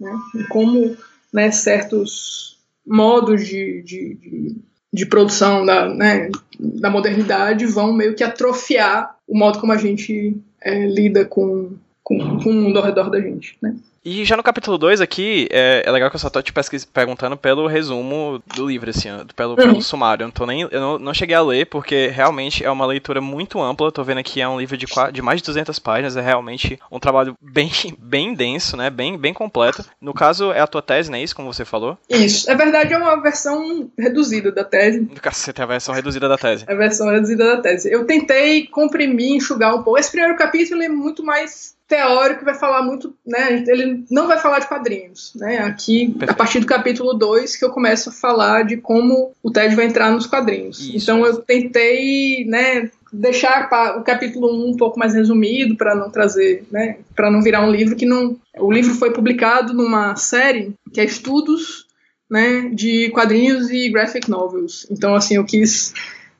[0.00, 0.96] Né, e como
[1.32, 4.56] né, certos modos de, de, de,
[4.92, 10.36] de produção da, né, da modernidade vão meio que atrofiar o modo como a gente
[10.60, 11.76] é, lida com
[12.10, 13.76] com, com o mundo ao redor da gente, né?
[14.02, 16.54] E já no capítulo 2 aqui, é, é, legal que eu só tô te
[16.92, 19.80] perguntando pelo resumo do livro, assim, pelo, pelo uhum.
[19.82, 20.22] sumário.
[20.22, 23.20] Eu, não, tô nem, eu não, não, cheguei a ler, porque realmente é uma leitura
[23.20, 23.88] muito ampla.
[23.88, 26.78] Eu tô vendo aqui é um livro de, de mais de 200 páginas, é realmente
[26.90, 28.88] um trabalho bem, bem denso, né?
[28.88, 29.84] Bem, bem completo.
[30.00, 31.98] No caso, é a tua tese, não é isso, como você falou?
[32.08, 32.50] Isso.
[32.50, 35.00] É verdade, é uma versão reduzida da tese.
[35.00, 36.64] No caso, você tem a versão reduzida da tese.
[36.66, 37.92] A versão reduzida da tese.
[37.92, 39.98] Eu tentei comprimir, enxugar um pouco.
[39.98, 43.64] Esse primeiro capítulo é muito mais teórico vai falar muito, né?
[43.66, 45.58] Ele não vai falar de quadrinhos, né?
[45.58, 46.30] Aqui, Perfeito.
[46.30, 49.86] a partir do capítulo 2, que eu começo a falar de como o Ted vai
[49.86, 50.78] entrar nos quadrinhos.
[50.78, 55.96] Isso, então eu tentei, né, deixar o capítulo 1 um, um pouco mais resumido para
[55.96, 60.14] não trazer, né, para não virar um livro que não o livro foi publicado numa
[60.14, 61.86] série que é Estudos,
[62.30, 64.86] né, de quadrinhos e graphic novels.
[64.88, 65.92] Então assim, eu quis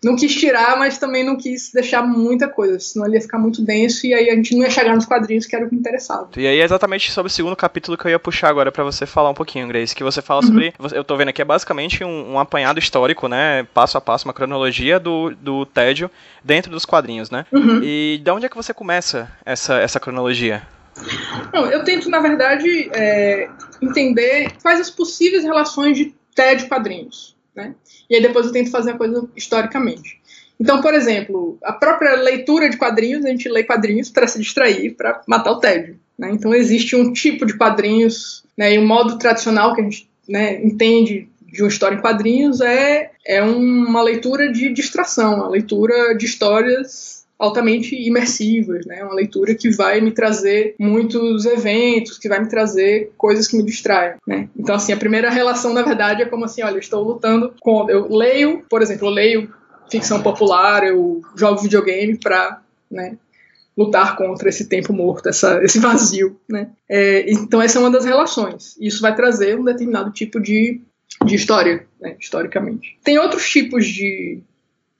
[0.03, 3.63] não quis tirar, mas também não quis deixar muita coisa, senão ele ia ficar muito
[3.63, 6.31] denso e aí a gente não ia chegar nos quadrinhos que era o que interessava.
[6.37, 9.05] E aí é exatamente sobre o segundo capítulo que eu ia puxar agora para você
[9.05, 10.47] falar um pouquinho, Grace, que você fala uhum.
[10.49, 14.27] sobre, eu tô vendo aqui, é basicamente um, um, apanhado histórico, né, passo a passo,
[14.27, 16.11] uma cronologia do, do tédio
[16.43, 17.45] dentro dos quadrinhos, né?
[17.53, 17.81] Uhum.
[17.83, 20.63] E de onde é que você começa essa, essa cronologia?
[21.53, 23.49] Não, eu tento, na verdade, é,
[23.83, 27.37] entender quais as possíveis relações de tédio quadrinhos?
[28.11, 30.21] E aí depois eu tento fazer a coisa historicamente.
[30.59, 34.95] Então, por exemplo, a própria leitura de quadrinhos, a gente lê quadrinhos para se distrair,
[34.95, 35.99] para matar o tédio.
[36.19, 36.31] Né?
[36.33, 40.63] Então, existe um tipo de quadrinhos, né, e o modo tradicional que a gente né,
[40.63, 46.27] entende de uma história em quadrinhos é, é uma leitura de distração, uma leitura de
[46.27, 49.03] histórias altamente imersivas, né?
[49.03, 53.65] Uma leitura que vai me trazer muitos eventos, que vai me trazer coisas que me
[53.65, 54.51] distraem, né?
[54.55, 57.89] Então, assim, a primeira relação, na verdade, é como assim, olha, eu estou lutando com...
[57.89, 59.55] Eu leio, por exemplo, eu leio
[59.91, 63.17] ficção popular, eu jogo videogame para, né,
[63.77, 66.71] lutar contra esse tempo morto, essa, esse vazio, né?
[66.87, 68.77] É, então essa é uma das relações.
[68.79, 70.83] Isso vai trazer um determinado tipo de,
[71.25, 72.99] de história, né, historicamente.
[73.03, 74.43] Tem outros tipos de,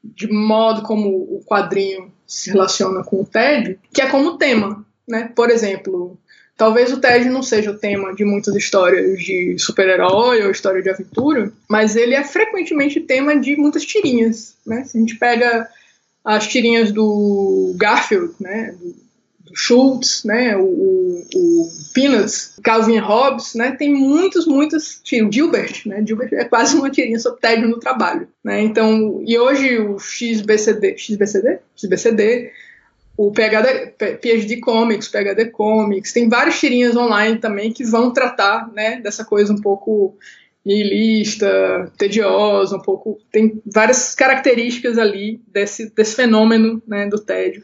[0.03, 4.87] de modo como o quadrinho se relaciona com o TED, que é como tema.
[5.07, 5.33] Né?
[5.35, 6.17] Por exemplo,
[6.57, 10.89] talvez o TED não seja o tema de muitas histórias de super-herói ou história de
[10.89, 14.55] aventura, mas ele é frequentemente tema de muitas tirinhas.
[14.65, 14.85] Né?
[14.85, 15.69] Se a gente pega
[16.25, 18.95] as tirinhas do Garfield, né, do
[19.55, 20.63] Schultz, né, o,
[21.35, 25.35] o Peanuts, Calvin Hobbes, né, tem muitos, muitos tiros.
[25.35, 29.79] Gilbert, né, Gilbert é quase uma tirinha sobre tédio no trabalho, né, então, e hoje
[29.79, 31.59] o XBCD, XBCD?
[31.77, 32.53] XBCD,
[33.17, 39.01] o PHD, PhD Comics, PHD Comics, tem várias tirinhas online também que vão tratar, né,
[39.01, 40.17] dessa coisa um pouco
[40.65, 43.19] nihilista, tediosa, um pouco.
[43.33, 47.63] Tem várias características ali desse, desse fenômeno né, do tédio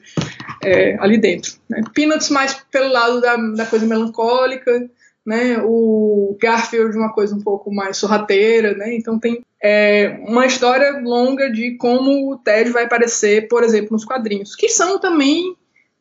[0.62, 1.52] é, ali dentro.
[1.68, 1.82] Né.
[1.94, 4.88] Peanuts mais pelo lado da, da coisa melancólica,
[5.24, 11.00] né, o Garfield uma coisa um pouco mais sorrateira, né, então tem é, uma história
[11.02, 15.56] longa de como o tédio vai aparecer, por exemplo, nos quadrinhos, que são também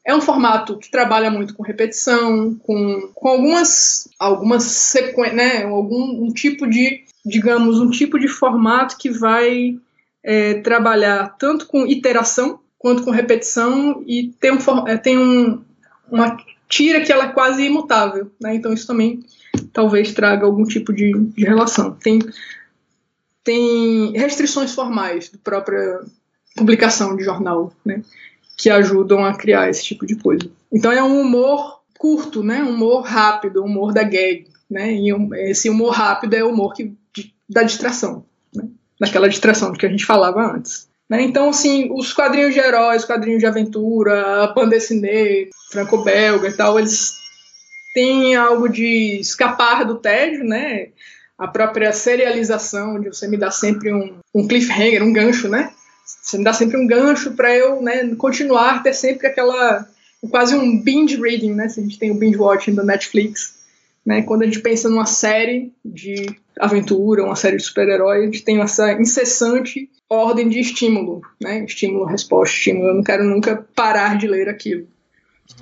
[0.05, 6.23] é um formato que trabalha muito com repetição, com, com algumas, algumas sequências, né, algum
[6.23, 9.75] um tipo de, digamos, um tipo de formato que vai
[10.23, 15.59] é, trabalhar tanto com iteração quanto com repetição e tem, um, é, tem um,
[16.07, 16.37] uma
[16.69, 19.25] tira que ela é quase imutável, né, então isso também
[19.73, 21.93] talvez traga algum tipo de, de relação.
[21.93, 22.19] Tem,
[23.43, 25.99] tem restrições formais da própria
[26.55, 28.03] publicação de jornal, né,
[28.55, 30.47] que ajudam a criar esse tipo de coisa.
[30.71, 32.61] Então é um humor curto, né?
[32.61, 34.93] Um humor rápido, um humor da gag, né?
[34.93, 38.67] E um, esse humor rápido é o humor que, de, da distração, né?
[38.99, 40.87] Daquela distração que a gente falava antes.
[41.09, 41.21] Né?
[41.21, 47.13] Então, assim, os quadrinhos de heróis, quadrinhos de aventura, a Pandeciné, franco-belga e tal, eles
[47.93, 50.89] têm algo de escapar do tédio, né?
[51.37, 55.71] A própria serialização, de você me dar sempre um, um cliffhanger, um gancho, né?
[56.05, 59.87] Você me dá sempre um gancho para eu né, continuar, ter sempre aquela.
[60.29, 61.69] quase um binge reading, né?
[61.69, 63.55] Se a gente tem o binge watching da Netflix.
[64.05, 66.27] Né, quando a gente pensa numa série de
[66.59, 71.65] aventura, uma série de super-herói, a gente tem essa incessante ordem de estímulo, né?
[71.65, 72.87] Estímulo, resposta, estímulo.
[72.89, 74.87] Eu não quero nunca parar de ler aquilo.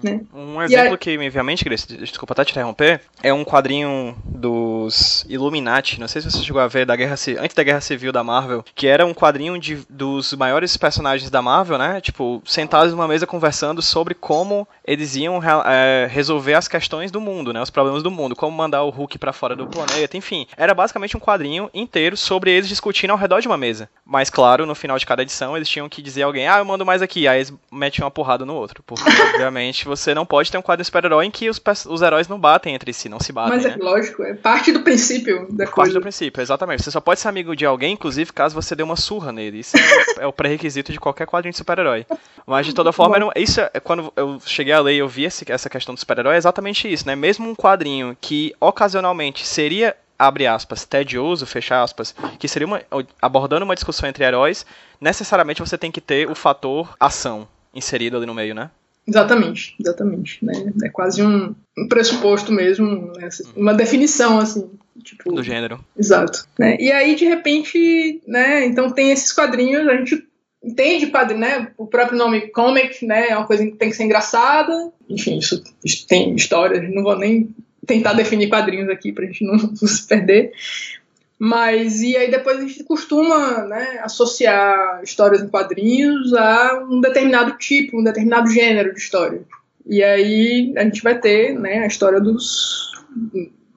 [0.01, 0.21] Né?
[0.33, 4.15] Um exemplo que me veio à mente, Grace, desculpa até te interromper, é um quadrinho
[4.25, 8.11] dos Illuminati, não sei se você chegou a ver, da guerra, antes da Guerra Civil
[8.11, 12.01] da Marvel, que era um quadrinho de, dos maiores personagens da Marvel, né?
[12.01, 17.53] Tipo, sentados numa mesa conversando sobre como eles iam é, resolver as questões do mundo,
[17.53, 17.61] né?
[17.61, 20.47] Os problemas do mundo, como mandar o Hulk para fora do planeta, enfim.
[20.57, 23.89] Era basicamente um quadrinho inteiro sobre eles discutindo ao redor de uma mesa.
[24.05, 26.65] Mas, claro, no final de cada edição, eles tinham que dizer a alguém, ah, eu
[26.65, 27.27] mando mais aqui.
[27.27, 28.83] Aí eles metem uma porrada no outro.
[28.83, 32.39] Porque, obviamente, você não pode ter um quadro super-herói em que os, os heróis não
[32.39, 33.55] batem entre si, não se batem.
[33.55, 33.77] Mas é né?
[33.79, 35.73] lógico, é parte do princípio da parte coisa.
[35.75, 36.83] Parte do princípio, exatamente.
[36.83, 39.59] Você só pode ser amigo de alguém, inclusive, caso você dê uma surra nele.
[39.59, 42.05] Isso é, é o pré-requisito de qualquer quadrinho de super-herói.
[42.45, 45.25] Mas, de toda forma, não, isso é, quando eu cheguei a ler e eu vi
[45.25, 47.15] esse, essa questão do super-herói, é exatamente isso, né?
[47.15, 52.81] Mesmo um quadrinho que ocasionalmente seria abre aspas, tedioso, fecha aspas, que seria uma,
[53.21, 54.65] abordando uma discussão entre heróis,
[55.01, 58.69] necessariamente você tem que ter o fator ação inserido ali no meio, né?
[59.07, 60.43] Exatamente, exatamente.
[60.43, 60.53] Né?
[60.83, 63.29] É quase um, um pressuposto mesmo, né?
[63.55, 64.69] uma definição, assim.
[65.03, 65.83] Tipo, do gênero.
[65.97, 66.47] Exato.
[66.57, 66.77] Né?
[66.79, 68.65] E aí, de repente, né?
[68.65, 70.25] Então tem esses quadrinhos, a gente
[70.63, 71.71] entende quadrinho, né?
[71.77, 73.29] O próprio nome comic, né?
[73.29, 74.91] É uma coisa que tem que ser engraçada.
[75.09, 77.53] Enfim, isso, isso tem história, não vou nem
[77.85, 80.53] tentar definir quadrinhos aqui pra gente não, não se perder.
[81.45, 87.57] Mas, e aí depois a gente costuma né, associar histórias em quadrinhos a um determinado
[87.57, 89.43] tipo, um determinado gênero de história.
[89.85, 92.93] E aí a gente vai ter né, a história dos.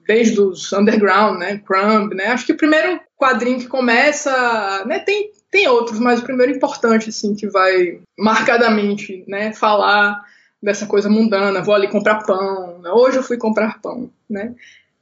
[0.07, 1.57] Desde os underground, né?
[1.57, 2.27] Crumb, né?
[2.27, 4.85] Acho que o primeiro quadrinho que começa.
[4.85, 10.23] Né, tem, tem outros, mas o primeiro importante, assim, que vai marcadamente né, falar
[10.63, 12.91] dessa coisa mundana, vou ali comprar pão, né?
[12.91, 14.55] hoje eu fui comprar pão, né?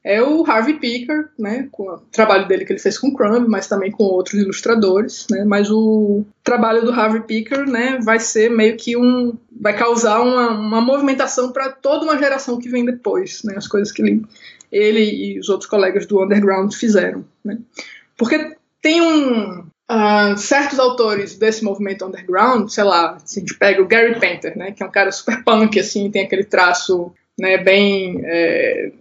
[0.05, 3.67] É o Harvey Picker, né, com o trabalho dele que ele fez com Crumb, mas
[3.67, 8.77] também com outros ilustradores, né, mas o trabalho do Harvey Picker, né, vai ser meio
[8.77, 13.55] que um, vai causar uma, uma movimentação para toda uma geração que vem depois, né,
[13.57, 14.23] as coisas que ele,
[14.71, 17.57] ele e os outros colegas do underground fizeram, né,
[18.15, 23.81] porque tem um uh, certos autores desse movimento underground, sei lá, se a gente pega
[23.81, 27.57] o Gary Painter, né, que é um cara super punk, assim, tem aquele traço, né,
[27.57, 28.91] bem é,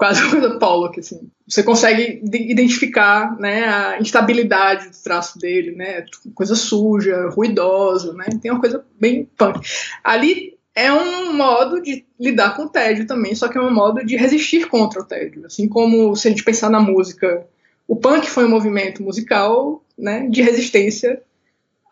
[0.00, 1.30] quase uma coisa Pollock, assim.
[1.46, 8.50] Você consegue identificar, né, a instabilidade do traço dele, né, coisa suja, ruidosa, né, tem
[8.50, 9.60] uma coisa bem punk.
[10.02, 14.02] Ali é um modo de lidar com o tédio também, só que é um modo
[14.02, 17.46] de resistir contra o tédio, assim como se a gente pensar na música,
[17.86, 21.20] o punk foi um movimento musical, né, de resistência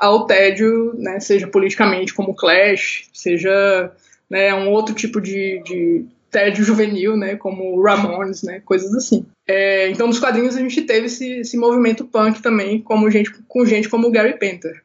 [0.00, 3.92] ao tédio, né, seja politicamente como Clash, seja
[4.30, 9.26] né, um outro tipo de, de tédio juvenil, né, como Ramones, né, coisas assim.
[9.46, 13.64] É, então, nos quadrinhos a gente teve esse, esse movimento punk também, como gente, com
[13.64, 14.82] gente como Gary Painter.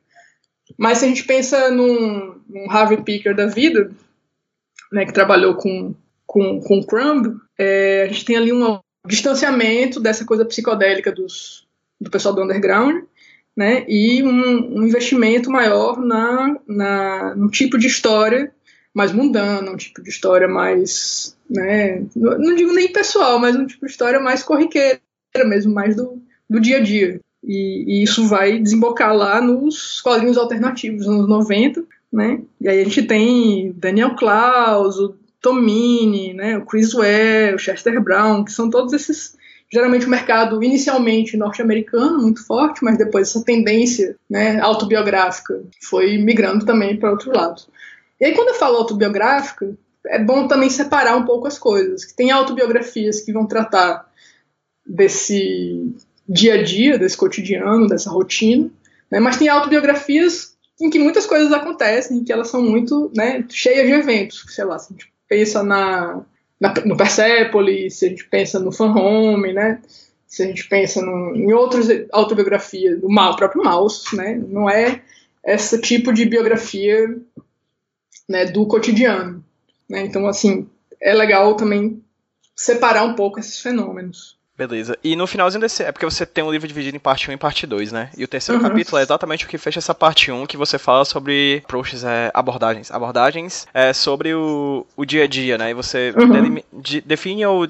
[0.78, 3.92] Mas se a gente pensa num, num Harvey Picker da vida,
[4.92, 5.94] né, que trabalhou com,
[6.26, 11.68] com, com Crumb, é, a gente tem ali um distanciamento dessa coisa psicodélica dos,
[12.00, 13.04] do pessoal do underground,
[13.56, 18.52] né, e um, um investimento maior na, na, no tipo de história
[18.94, 23.86] mais mundana, um tipo de história mais, né, não digo nem pessoal, mas um tipo
[23.86, 25.00] de história mais corriqueira
[25.46, 27.20] mesmo, mais do, do dia a dia.
[27.44, 32.84] E, e isso vai desembocar lá nos quadrinhos alternativos, nos 90, né, e aí a
[32.84, 38.70] gente tem Daniel Klaus, o Tomini, né, o Chris Ware, o Chester Brown, que são
[38.70, 39.36] todos esses
[39.74, 46.64] geralmente o mercado inicialmente norte-americano muito forte, mas depois essa tendência né, autobiográfica foi migrando
[46.64, 47.64] também para outro lado.
[48.24, 52.10] E aí, quando eu falo autobiográfica, é bom também separar um pouco as coisas.
[52.14, 54.10] Tem autobiografias que vão tratar
[54.88, 55.94] desse
[56.26, 58.72] dia a dia, desse cotidiano, dessa rotina,
[59.12, 59.20] né?
[59.20, 63.86] mas tem autobiografias em que muitas coisas acontecem, em que elas são muito né, cheias
[63.88, 64.46] de eventos.
[64.48, 66.22] Sei lá, se a gente pensa na,
[66.58, 69.82] na, no Persepolis, se a gente pensa no Fan Home, né?
[70.26, 74.42] se a gente pensa no, em outras autobiografias, do mal, próprio Mouse, né?
[74.48, 75.02] não é
[75.46, 77.18] esse tipo de biografia
[78.34, 79.46] né, do cotidiano.
[79.88, 80.02] Né?
[80.02, 80.68] Então, assim,
[81.00, 82.02] é legal também
[82.56, 84.36] separar um pouco esses fenômenos.
[84.58, 84.98] Beleza.
[85.04, 85.84] E no finalzinho desse.
[85.84, 88.12] É porque você tem um livro dividido em parte 1 e parte 2, né?
[88.16, 88.70] E o terceiro uhum.
[88.70, 92.30] capítulo é exatamente o que fecha essa parte 1, que você fala sobre approaches, é,
[92.34, 92.92] abordagens.
[92.92, 95.72] Abordagens é sobre o, o dia a dia, né?
[95.72, 96.62] E você uhum.
[96.72, 97.68] de, define ou,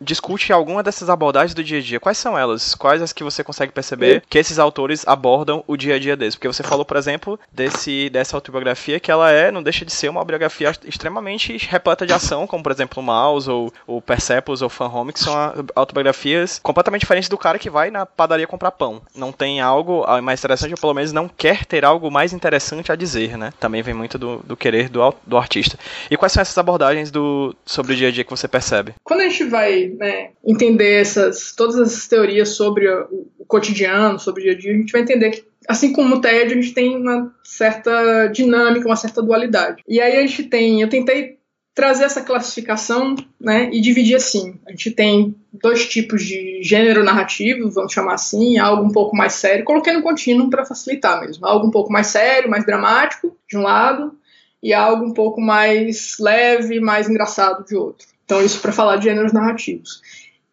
[0.00, 2.00] discute alguma dessas abordagens do dia a dia.
[2.00, 2.74] Quais são elas?
[2.74, 6.34] Quais as que você consegue perceber que esses autores abordam o dia a dia deles?
[6.34, 10.08] Porque você falou, por exemplo, desse, dessa autobiografia que ela é, não deixa de ser
[10.08, 14.68] uma biografia extremamente repleta de ação, como por exemplo o Mouse ou o Persepolis ou
[14.68, 15.34] Fan Home, que são
[15.74, 19.02] autobiografias completamente diferentes do cara que vai na padaria comprar pão.
[19.14, 22.96] Não tem algo mais interessante, ou pelo menos não quer ter algo mais interessante a
[22.96, 23.52] dizer, né?
[23.58, 25.78] Também vem muito do, do querer do, do artista.
[26.10, 28.94] E quais são essas abordagens do, sobre o dia a dia que você percebe?
[29.04, 34.42] Quando a gente vai né, entender essas, todas essas teorias sobre o, o cotidiano, sobre
[34.42, 36.72] o dia a dia, a gente vai entender que assim como o TED, a gente
[36.72, 39.82] tem uma certa dinâmica, uma certa dualidade.
[39.86, 41.36] E aí a gente tem, eu tentei
[41.74, 44.58] trazer essa classificação né, e dividir assim.
[44.66, 49.34] A gente tem dois tipos de gênero narrativo, vamos chamar assim, algo um pouco mais
[49.34, 51.46] sério, coloquei no contínuo para facilitar mesmo.
[51.46, 54.12] Algo um pouco mais sério, mais dramático, de um lado,
[54.60, 58.08] e algo um pouco mais leve, mais engraçado de outro.
[58.28, 60.02] Então, isso para falar de gêneros narrativos.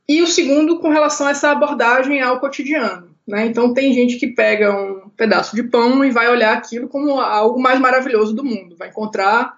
[0.07, 3.09] E o segundo, com relação a essa abordagem ao cotidiano.
[3.27, 3.47] Né?
[3.47, 7.59] Então, tem gente que pega um pedaço de pão e vai olhar aquilo como algo
[7.59, 9.55] mais maravilhoso do mundo, vai encontrar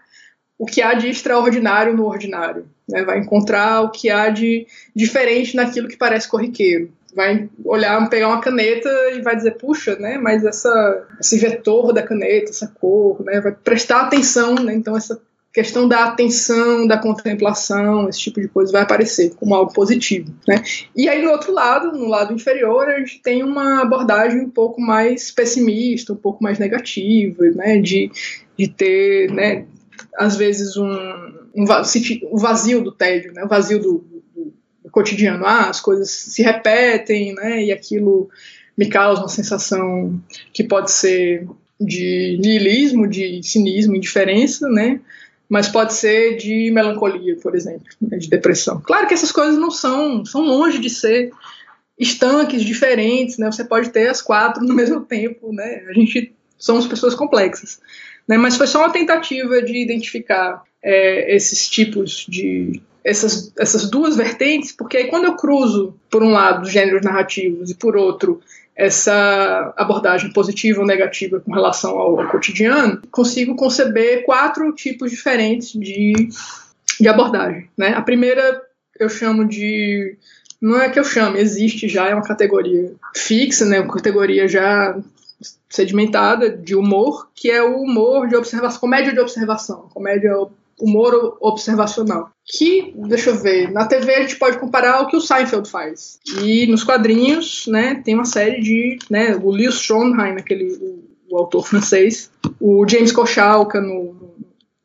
[0.58, 3.04] o que há de extraordinário no ordinário, né?
[3.04, 4.66] vai encontrar o que há de
[4.96, 6.92] diferente naquilo que parece corriqueiro.
[7.16, 10.20] Vai olhar, pegar uma caneta e vai dizer, puxa, né?
[10.20, 13.42] Mas essa, esse vetor da caneta, essa cor, né?
[13.42, 14.74] Vai prestar atenção, né?
[14.74, 15.20] Então essa
[15.58, 20.62] questão da atenção, da contemplação, esse tipo de coisa vai aparecer como algo positivo, né?
[20.96, 24.80] E aí no outro lado, no lado inferior, a gente tem uma abordagem um pouco
[24.80, 27.80] mais pessimista, um pouco mais negativa, né?
[27.80, 28.12] De,
[28.56, 29.66] de ter, né?
[30.16, 30.96] às vezes um,
[31.56, 33.44] um, vazio do tédio, né?
[33.44, 34.06] o vazio do,
[34.36, 34.54] do,
[34.84, 35.44] do, cotidiano.
[35.44, 37.64] Ah, as coisas se repetem, né?
[37.64, 38.30] E aquilo
[38.78, 40.22] me causa uma sensação
[40.54, 41.48] que pode ser
[41.82, 45.00] de niilismo, de cinismo, indiferença, né?
[45.50, 48.18] Mas pode ser de melancolia, por exemplo, né?
[48.18, 48.82] de depressão.
[48.82, 51.32] Claro que essas coisas não são, são longe de ser
[51.98, 53.50] estanques diferentes, né?
[53.52, 55.86] Você pode ter as quatro no mesmo tempo, né?
[55.90, 57.80] A gente somos pessoas complexas.
[58.28, 58.38] Né?
[58.38, 62.82] Mas foi só uma tentativa de identificar é, esses tipos de.
[63.04, 67.72] Essas, essas duas vertentes, porque aí quando eu cruzo, por um lado, os gêneros narrativos
[67.72, 68.42] e por outro,
[68.78, 75.72] essa abordagem positiva ou negativa com relação ao, ao cotidiano, consigo conceber quatro tipos diferentes
[75.74, 76.30] de,
[77.02, 77.68] de abordagem.
[77.76, 77.90] Né?
[77.96, 78.62] A primeira
[79.00, 80.16] eu chamo de.
[80.62, 83.80] Não é que eu chame, existe já, é uma categoria fixa, né?
[83.80, 84.96] uma categoria já
[85.70, 90.34] sedimentada de humor, que é o humor de observação, comédia de observação, comédia
[90.80, 92.32] humor observacional.
[92.46, 96.20] Que, deixa eu ver, na TV a gente pode comparar ao que o Seinfeld faz.
[96.42, 101.38] E nos quadrinhos, né, tem uma série de, né, o Leo Stromheim, aquele o, o
[101.38, 104.36] autor francês, o James Kochalka no,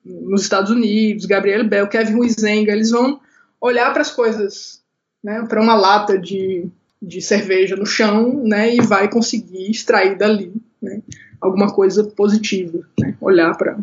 [0.04, 3.20] no, nos Estados Unidos, Gabriel Bell, Kevin Huizenga, eles vão
[3.60, 4.82] olhar para as coisas,
[5.22, 6.68] né, para uma lata de
[7.02, 11.02] de cerveja no chão, né, e vai conseguir extrair dali, né,
[11.40, 13.76] alguma coisa positiva, né, olhar para.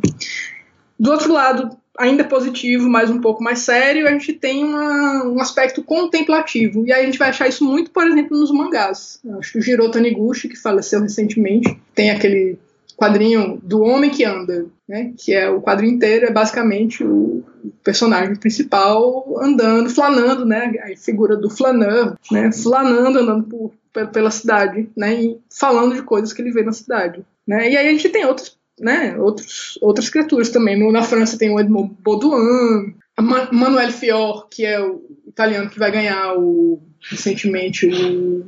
[0.97, 5.41] Do outro lado, ainda positivo, mas um pouco mais sério, a gente tem uma, um
[5.41, 6.85] aspecto contemplativo.
[6.85, 9.19] E aí a gente vai achar isso muito, por exemplo, nos mangás.
[9.23, 12.57] Eu acho que o Jiro Taniguchi, que faleceu recentemente, tem aquele
[12.95, 15.13] quadrinho do Homem que Anda, né?
[15.17, 17.43] Que é o quadrinho inteiro, é basicamente o
[17.83, 20.73] personagem principal andando, flanando, né?
[20.83, 22.51] A figura do flaneur, né?
[22.51, 25.21] Flanando, andando por, pela cidade, né?
[25.21, 27.71] E falando de coisas que ele vê na cidade, né?
[27.71, 29.17] E aí a gente tem outros, né?
[29.17, 30.77] Outros, outras criaturas também.
[30.79, 35.79] No, na França tem o Edmond Baudouin, a Manuel Fior, que é o italiano que
[35.79, 38.45] vai ganhar o recentemente o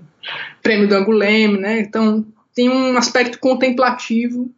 [0.61, 1.79] prêmio do Angoulême, né?
[1.79, 4.49] Então tem um aspecto contemplativo,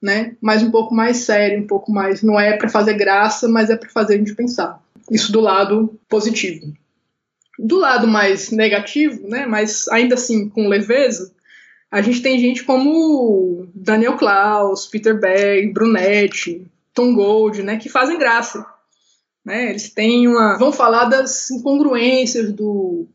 [0.00, 0.36] né?
[0.40, 2.22] Mas um pouco mais sério, um pouco mais.
[2.22, 4.80] Não é para fazer graça, mas é para fazer a gente pensar.
[5.10, 6.72] Isso do lado positivo.
[7.58, 9.46] Do lado mais negativo, né?
[9.46, 11.32] Mas ainda assim com leveza,
[11.90, 17.76] a gente tem gente como Daniel Klaus, Peter Berg, Brunetti, Tom Gold, né?
[17.76, 18.64] Que fazem graça.
[19.44, 19.70] Né?
[19.70, 20.56] Eles têm uma.
[20.58, 23.08] vão falar das incongruências do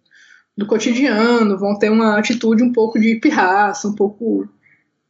[0.57, 4.47] do cotidiano, vão ter uma atitude um pouco de pirraça, um pouco,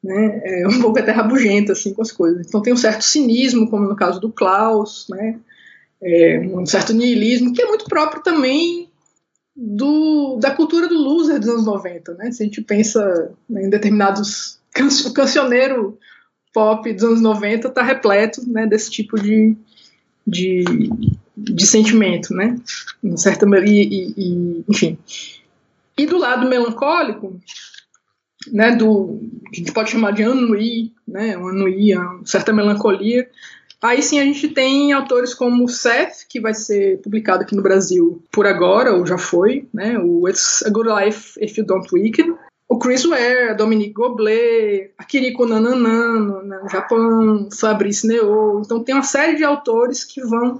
[0.03, 2.47] né, é, um pouco até rabugenta, assim, com as coisas.
[2.47, 5.39] Então tem um certo cinismo, como no caso do Klaus, né,
[6.01, 8.84] é, um certo niilismo, que é muito próprio também
[9.55, 13.69] do, da cultura do loser dos anos 90, né, se a gente pensa né, em
[13.69, 14.59] determinados,
[15.05, 15.97] o cancioneiro
[16.53, 19.55] pop dos anos 90 está repleto, né, desse tipo de,
[20.27, 20.63] de,
[21.37, 22.59] de sentimento, né,
[23.15, 24.97] certa, e, e, e enfim,
[25.97, 27.39] e do lado melancólico,
[28.51, 33.29] né, do, a gente pode chamar de ennui, né, um ennui, uma certa melancolia,
[33.81, 38.23] Aí sim a gente tem autores como Seth, que vai ser publicado aqui no Brasil
[38.31, 39.97] por agora, ou já foi, né?
[39.99, 42.35] O It's a Good Life If You Don't Weaken.
[42.67, 48.61] O Chris Ware, Dominique Goblet, a Kiriko Nananano no Japão, Fabrice Neo.
[48.65, 50.59] Então tem uma série de autores que vão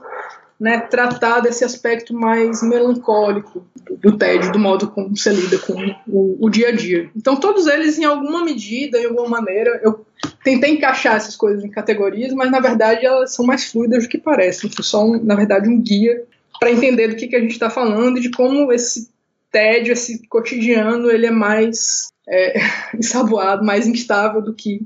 [0.59, 3.65] né, tratar desse aspecto mais melancólico
[3.99, 5.73] do, TED, do modo como você lida com
[6.07, 7.09] o, o, dia a dia.
[7.15, 10.04] Então, todos eles, em alguma medida, em alguma maneira, eu
[10.43, 14.17] tentei encaixar essas coisas em categorias, mas na verdade elas são mais fluidas do que
[14.17, 14.69] parecem.
[14.69, 16.23] Foi só, um, na verdade, um guia
[16.59, 19.09] para entender do que, que a gente está falando e de como esse
[19.51, 22.59] TED, esse cotidiano, ele é mais é,
[22.95, 24.81] ensaboado, mais instável do que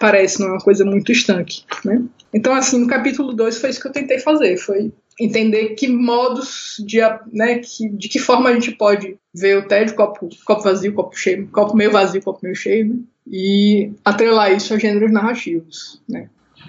[0.00, 2.02] parece, não é uma coisa muito estanque, né?
[2.32, 6.76] Então, assim, no capítulo 2 foi isso que eu tentei fazer, foi entender que modos
[6.84, 6.98] de,
[7.32, 11.16] né, que, de que forma a gente pode ver o TED, copo, copo vazio, copo
[11.16, 12.96] cheio, copo meio vazio, copo meio cheio, né?
[13.26, 16.28] e atrelar isso a gêneros narrativos, né?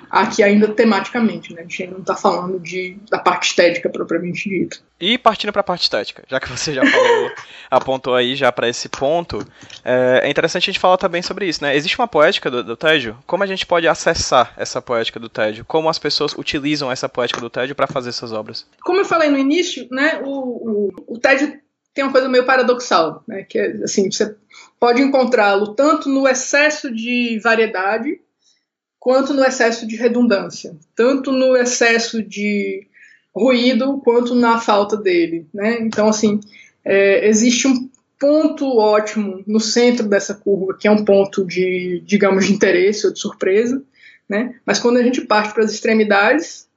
[0.10, 1.62] Aqui ainda tematicamente, né?
[1.62, 4.78] A gente ainda não está falando de, da parte estética propriamente dita.
[5.00, 7.32] E partindo para a parte estética, já que você já falou,
[7.70, 9.46] apontou aí já para esse ponto,
[9.84, 11.76] é, é, interessante a gente falar também sobre isso, né?
[11.76, 13.18] Existe uma poética do, do tédio?
[13.28, 15.66] Como a gente pode acessar essa poética do tédio?
[15.66, 18.66] Como as pessoas utilizam essa poética do tédio para fazer suas obras?
[18.82, 20.22] Como eu falei no início, né?
[20.24, 21.60] O, o, o tédio
[21.94, 23.44] tem uma coisa meio paradoxal, né?
[23.44, 24.36] Que é, assim, você
[24.80, 28.22] pode encontrá-lo tanto no excesso de variedade
[29.08, 32.86] quanto no excesso de redundância, tanto no excesso de
[33.34, 35.78] ruído quanto na falta dele, né?
[35.80, 36.42] Então, assim,
[36.84, 37.90] é, existe um
[38.20, 43.14] ponto ótimo no centro dessa curva, que é um ponto de, digamos, de interesse ou
[43.14, 43.82] de surpresa,
[44.28, 44.56] né?
[44.66, 46.68] Mas quando a gente parte para as extremidades,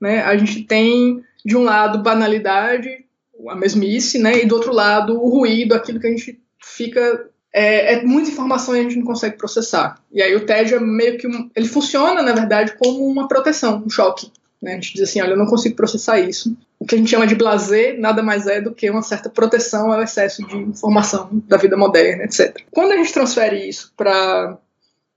[0.00, 3.04] né, a gente tem de um lado banalidade,
[3.48, 7.94] a mesmice, né, e do outro lado o ruído, aquilo que a gente fica é,
[7.94, 10.00] é, muita informação e a gente não consegue processar.
[10.12, 13.82] E aí o TED é meio que um, ele funciona, na verdade, como uma proteção,
[13.84, 14.30] um choque.
[14.62, 14.72] Né?
[14.72, 16.56] A gente diz assim, olha, eu não consigo processar isso.
[16.78, 19.92] O que a gente chama de blazer nada mais é do que uma certa proteção
[19.92, 22.62] ao excesso de informação da vida moderna, etc.
[22.70, 24.58] Quando a gente transfere isso para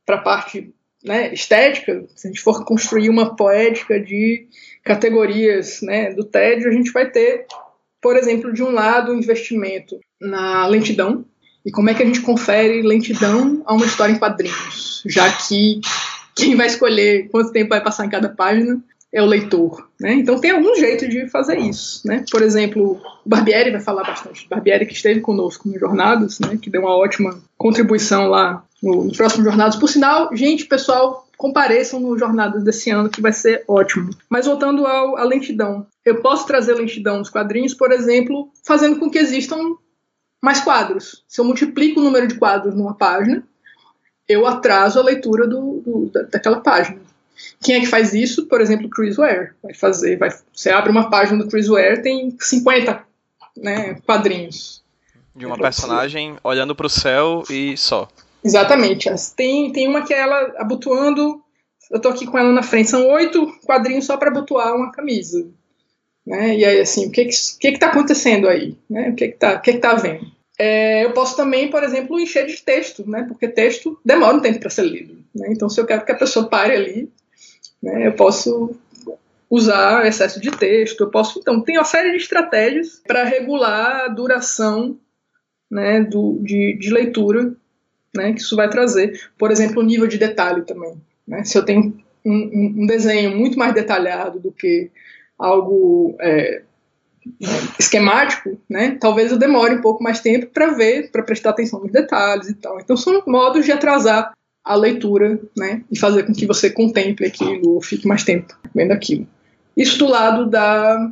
[0.07, 0.73] a parte
[1.03, 4.47] né, estética, se a gente for construir uma poética de
[4.83, 7.45] categorias né, do TED, a gente vai ter,
[8.01, 11.25] por exemplo, de um lado, o investimento na lentidão,
[11.65, 15.79] e como é que a gente confere lentidão a uma história em quadrinhos, já que
[16.35, 18.81] quem vai escolher quanto tempo vai passar em cada página
[19.13, 20.13] é o leitor, né?
[20.15, 22.25] Então tem algum jeito de fazer isso, né?
[22.31, 24.47] Por exemplo, o Barbieri vai falar bastante.
[24.49, 26.57] Barbieri que esteve conosco no Jornadas, né?
[26.59, 29.75] Que deu uma ótima contribuição lá no, no próximo Jornadas.
[29.75, 34.09] Por sinal, gente, pessoal, compareçam no Jornadas desse ano que vai ser ótimo.
[34.27, 39.11] Mas voltando ao, à lentidão, eu posso trazer lentidão nos quadrinhos, por exemplo, fazendo com
[39.11, 39.75] que existam
[40.43, 41.23] mais quadros.
[41.25, 43.47] Se eu multiplico o número de quadros numa página,
[44.27, 46.99] eu atraso a leitura do, do, daquela página.
[47.61, 48.45] Quem é que faz isso?
[48.47, 49.53] Por exemplo, Chris Ware.
[49.63, 53.05] Vai fazer, vai, você abre uma página do Chris Ware, tem 50
[53.55, 54.83] né, quadrinhos.
[55.33, 58.09] De uma personagem olhando para o céu e só.
[58.43, 59.09] Exatamente.
[59.37, 61.41] Tem, tem uma que é ela abotoando.
[61.89, 62.89] Eu tô aqui com ela na frente.
[62.89, 65.47] São oito quadrinhos só para abotoar uma camisa.
[66.25, 66.57] Né?
[66.57, 68.77] E aí, assim, o que que, que, que tá acontecendo aí?
[68.89, 69.09] Né?
[69.09, 70.32] O que que tá, o que que tá vendo?
[70.57, 73.25] É, eu posso também, por exemplo, encher de texto, né?
[73.27, 75.17] Porque texto demora um tempo para ser lido.
[75.33, 75.47] Né?
[75.49, 77.11] Então, se eu quero que a pessoa pare ali,
[77.81, 78.75] né, eu posso
[79.49, 81.39] usar excesso de texto, eu posso.
[81.39, 84.97] Então, tem uma série de estratégias para regular a duração
[85.69, 87.53] né, do, de, de leitura
[88.15, 89.29] né, que isso vai trazer.
[89.37, 90.95] Por exemplo, o nível de detalhe também.
[91.27, 91.43] Né?
[91.43, 94.91] Se eu tenho um, um, desenho muito mais detalhado do que
[95.37, 96.61] algo é,
[97.79, 101.91] esquemático, né, talvez eu demore um pouco mais tempo para ver, para prestar atenção nos
[101.91, 102.79] detalhes e tal.
[102.79, 107.75] Então são modos de atrasar a leitura, né, e fazer com que você contemple aquilo
[107.75, 109.27] ou fique mais tempo vendo aquilo.
[109.75, 111.11] Isso do lado da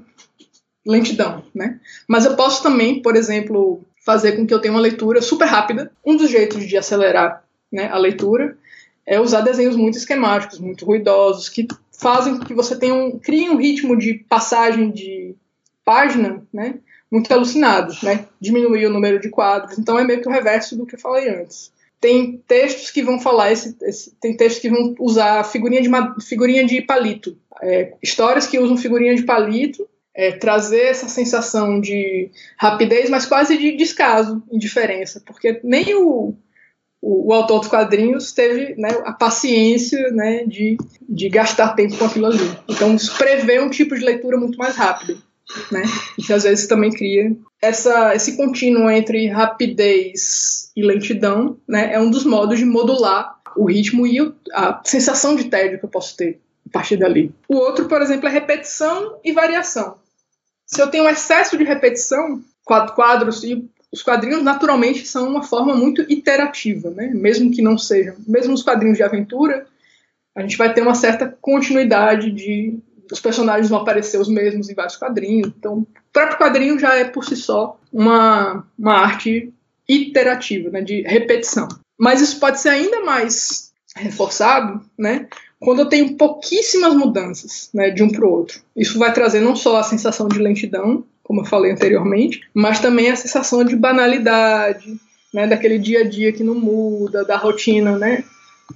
[0.85, 1.79] lentidão, né?
[2.07, 5.91] Mas eu posso também, por exemplo, fazer com que eu tenha uma leitura super rápida.
[6.05, 8.57] Um dos jeitos de acelerar né, a leitura
[9.05, 11.67] é usar desenhos muito esquemáticos, muito ruidosos, que
[11.99, 15.35] fazem com que você tenha um, crie um ritmo de passagem de
[15.83, 16.75] página, né,
[17.11, 19.77] muito alucinado, né, diminuir o número de quadros.
[19.77, 21.71] Então é meio que o reverso do que eu falei antes.
[21.99, 25.89] Tem textos que vão falar esse, esse tem textos que vão usar figurinha de
[26.25, 32.31] figurinha de palito, é, histórias que usam figurinha de palito, é, trazer essa sensação de
[32.57, 36.35] rapidez, mas quase de descaso, indiferença, porque nem o
[37.01, 40.77] o, o, autor dos quadrinhos teve né, a paciência né, de,
[41.09, 42.57] de gastar tempo com aquilo ali.
[42.69, 45.21] Então, isso prevê um tipo de leitura muito mais rápido.
[45.71, 45.81] Né?
[46.17, 51.93] E que às vezes também cria essa, esse contínuo entre rapidez e lentidão, né?
[51.93, 54.17] É um dos modos de modular o ritmo e
[54.53, 56.39] a sensação de tédio que eu posso ter
[56.71, 57.33] partir dali.
[57.47, 59.97] O outro, por exemplo, é repetição e variação.
[60.65, 65.75] Se eu tenho um excesso de repetição, quadros e os quadrinhos naturalmente são uma forma
[65.75, 67.11] muito iterativa, né?
[67.13, 69.67] Mesmo que não sejam, mesmo os quadrinhos de aventura,
[70.33, 72.79] a gente vai ter uma certa continuidade de
[73.11, 75.51] os personagens vão aparecer os mesmos em vários quadrinhos.
[75.57, 79.53] Então, o próprio quadrinho já é por si só uma, uma arte
[79.87, 81.67] iterativa, né, de repetição.
[81.97, 85.27] Mas isso pode ser ainda mais reforçado, né,
[85.59, 88.61] quando eu tenho pouquíssimas mudanças, né, de um para o outro.
[88.75, 93.11] Isso vai trazer não só a sensação de lentidão, como eu falei anteriormente, mas também
[93.11, 94.99] a sensação de banalidade,
[95.33, 98.23] né, daquele dia a dia que não muda, da rotina, né?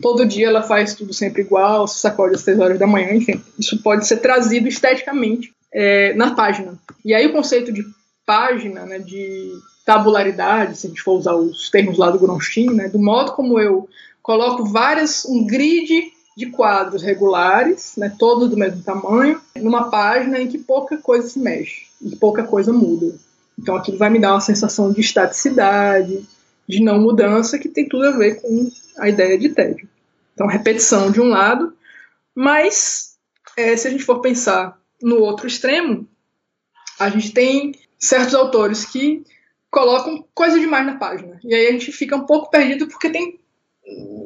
[0.01, 3.41] Todo dia ela faz tudo sempre igual, se sacode às 6 horas da manhã, enfim.
[3.57, 6.73] Isso pode ser trazido esteticamente é, na página.
[7.03, 7.83] E aí o conceito de
[8.25, 9.51] página, né, de
[9.85, 13.59] tabularidade, se a gente for usar os termos lá do Gronstein, né, do modo como
[13.59, 13.87] eu
[14.23, 20.47] coloco várias, um grid de quadros regulares, né, todos do mesmo tamanho, numa página em
[20.47, 23.15] que pouca coisa se mexe e pouca coisa muda.
[23.57, 26.25] Então aquilo vai me dar uma sensação de estaticidade,
[26.67, 29.87] de não mudança, que tem tudo a ver com a ideia de tédio.
[30.33, 31.73] Então, repetição de um lado,
[32.33, 33.17] mas
[33.57, 36.07] é, se a gente for pensar no outro extremo,
[36.99, 39.23] a gente tem certos autores que
[39.69, 41.39] colocam coisa demais na página.
[41.43, 43.39] E aí a gente fica um pouco perdido porque tem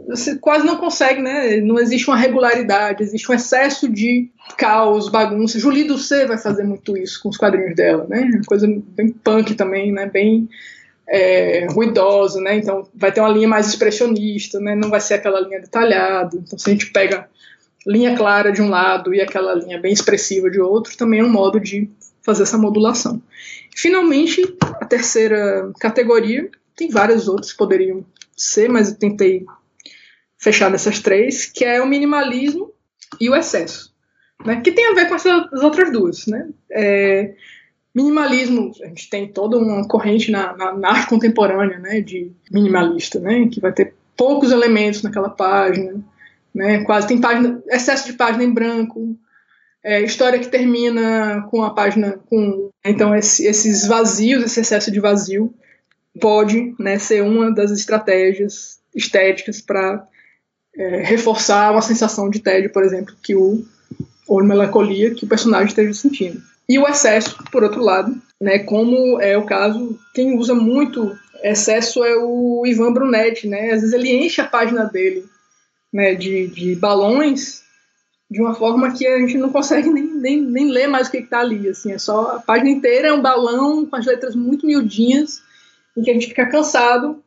[0.07, 1.57] você quase não consegue, né?
[1.57, 5.59] Não existe uma regularidade, existe um excesso de caos, bagunça.
[5.59, 8.29] Julie Doucet vai fazer muito isso com os quadrinhos dela, né?
[8.47, 10.07] Coisa bem punk também, né?
[10.07, 10.49] Bem
[11.09, 12.55] é, ruidosa, né?
[12.55, 14.75] Então vai ter uma linha mais expressionista, né?
[14.75, 16.37] Não vai ser aquela linha detalhada.
[16.37, 17.27] Então se a gente pega
[17.85, 21.29] linha clara de um lado e aquela linha bem expressiva de outro, também é um
[21.29, 21.89] modo de
[22.21, 23.21] fazer essa modulação.
[23.75, 28.05] Finalmente, a terceira categoria, tem várias outras que poderiam
[28.35, 29.45] ser, mas eu tentei
[30.37, 32.71] fechar nessas três, que é o minimalismo
[33.19, 33.93] e o excesso,
[34.45, 34.61] né?
[34.61, 36.49] Que tem a ver com essas outras duas, né?
[36.71, 37.33] É,
[37.93, 42.01] minimalismo, a gente tem toda uma corrente na, na, na, arte contemporânea, né?
[42.01, 43.47] De minimalista, né?
[43.47, 45.99] Que vai ter poucos elementos naquela página,
[46.53, 46.83] né?
[46.83, 49.17] Quase tem página, excesso de página em branco,
[49.83, 54.99] é, história que termina com a página com então esse, esses vazios, esse excesso de
[54.99, 55.53] vazio
[56.19, 60.05] pode né, ser uma das estratégias estéticas para
[60.75, 63.65] é, reforçar uma sensação de tédio, por exemplo, que o
[64.27, 66.41] ou melancolia que o personagem esteja sentindo.
[66.69, 72.03] E o excesso, por outro lado, né, como é o caso, quem usa muito excesso
[72.03, 73.71] é o Ivan Brunetti, né?
[73.71, 75.25] Às vezes ele enche a página dele,
[75.91, 77.63] né, de, de balões
[78.29, 81.17] de uma forma que a gente não consegue nem, nem, nem ler mais o que
[81.17, 84.67] está ali, assim, é só a página inteira é um balão com as letras muito
[84.67, 85.41] miudinhas
[85.97, 87.23] em que a gente fica cansado.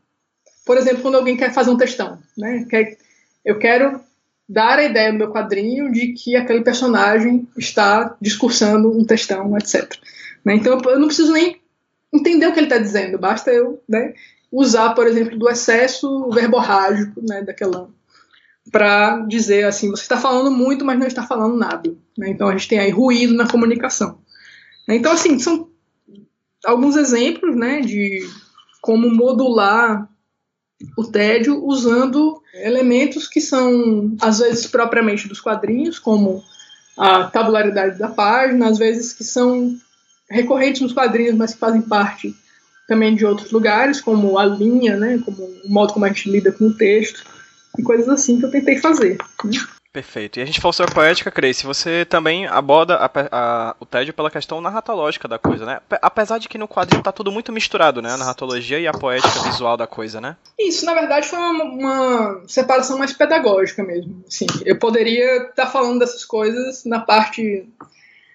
[0.64, 2.64] Por exemplo, quando alguém quer fazer um textão, né?
[2.70, 2.96] Quer,
[3.44, 4.00] eu quero
[4.48, 9.96] dar a ideia no meu quadrinho de que aquele personagem está discursando um textão, etc.
[10.44, 10.56] Né?
[10.56, 11.60] Então eu não preciso nem
[12.12, 14.12] entender o que ele está dizendo, basta eu né,
[14.50, 17.88] usar, por exemplo, do excesso verborrágico né, daquela
[18.70, 21.92] para dizer assim, você está falando muito, mas não está falando nada.
[22.16, 22.30] Né?
[22.30, 24.18] Então a gente tem aí ruído na comunicação.
[24.88, 25.68] Então assim são
[26.64, 28.20] alguns exemplos, né, de
[28.80, 30.08] como modular
[30.96, 36.42] o tédio usando elementos que são, às vezes, propriamente dos quadrinhos, como
[36.96, 39.76] a tabularidade da página, às vezes que são
[40.30, 42.34] recorrentes nos quadrinhos, mas que fazem parte
[42.86, 46.52] também de outros lugares, como a linha, né, como o modo como a gente lida
[46.52, 47.24] com o texto,
[47.78, 49.18] e coisas assim que eu tentei fazer.
[49.44, 49.52] Né?
[49.92, 50.38] Perfeito.
[50.38, 51.66] E a gente falou sobre a poética, Grace.
[51.66, 55.80] Você também aborda a, a, o tédio pela questão narratológica da coisa, né?
[56.00, 58.10] Apesar de que no quadrinho tá tudo muito misturado, né?
[58.10, 60.36] A narratologia e a poética visual da coisa, né?
[60.58, 64.24] Isso, na verdade, foi uma, uma separação mais pedagógica mesmo.
[64.26, 67.68] Assim, eu poderia estar tá falando dessas coisas na parte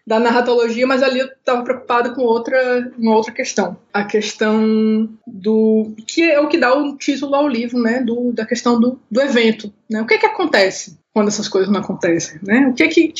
[0.05, 3.75] da narratologia, mas ali eu estava preocupada com outra, uma outra questão.
[3.91, 5.91] A questão do.
[6.05, 7.99] que é o que dá o título ao livro, né?
[7.99, 9.73] Do, da questão do, do evento.
[9.89, 9.99] Né?
[10.03, 12.39] O que é que acontece quando essas coisas não acontecem?
[12.43, 12.67] Né?
[12.67, 13.11] O que é que.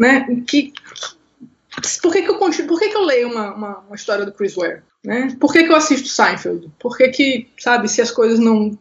[0.00, 0.26] Né?
[0.46, 0.72] Que,
[2.00, 4.56] por que, que, eu, por que, que eu leio uma, uma, uma história do Chris
[4.56, 4.80] Ware?
[5.04, 5.36] Né?
[5.38, 6.72] Por que, que eu assisto Seinfeld?
[6.80, 8.78] Por que, que, sabe, se as coisas não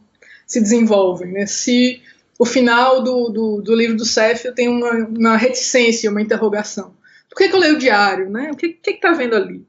[0.47, 1.33] se desenvolvem?
[1.33, 1.45] Né?
[1.45, 2.01] Se
[2.39, 6.95] o final do, do, do livro do Seth tem uma, uma reticência, uma interrogação.
[7.29, 8.29] Por que, que eu leio o diário?
[8.29, 8.49] Né?
[8.49, 9.67] O que está vendo ali?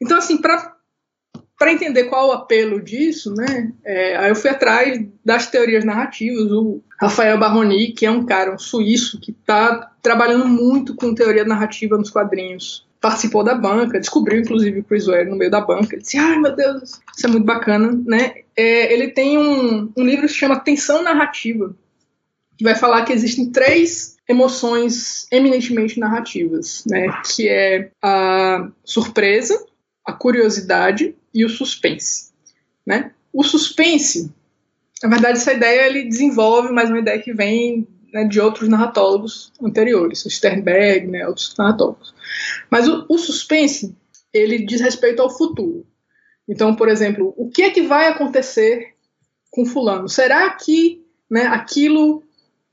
[0.00, 0.76] Então, assim, para
[1.60, 6.50] para entender qual o apelo disso, né, é, aí eu fui atrás das teorias narrativas.
[6.50, 11.44] O Rafael Barroni, que é um cara, um suíço, que está trabalhando muito com teoria
[11.44, 15.94] narrativa nos quadrinhos, participou da banca, descobriu inclusive o Chris Ware no meio da banca.
[15.94, 17.92] Ele disse: Ai meu Deus, isso é muito bacana.
[18.06, 18.36] Né?
[18.56, 21.76] É, ele tem um, um livro que se chama Tensão Narrativa,
[22.56, 27.20] que vai falar que existem três emoções eminentemente narrativas, né?
[27.36, 29.62] Que é a surpresa,
[30.06, 32.30] a curiosidade e o suspense,
[32.86, 33.12] né?
[33.32, 34.32] O suspense,
[35.02, 39.52] na verdade, essa ideia ele desenvolve mais uma ideia que vem né, de outros narratólogos
[39.62, 42.14] anteriores, Sternberg, né, outros narratólogos.
[42.70, 43.96] Mas o, o suspense
[44.32, 45.86] ele diz respeito ao futuro.
[46.48, 48.94] Então, por exemplo, o que é que vai acontecer
[49.50, 50.08] com fulano?
[50.08, 52.22] Será que né, aquilo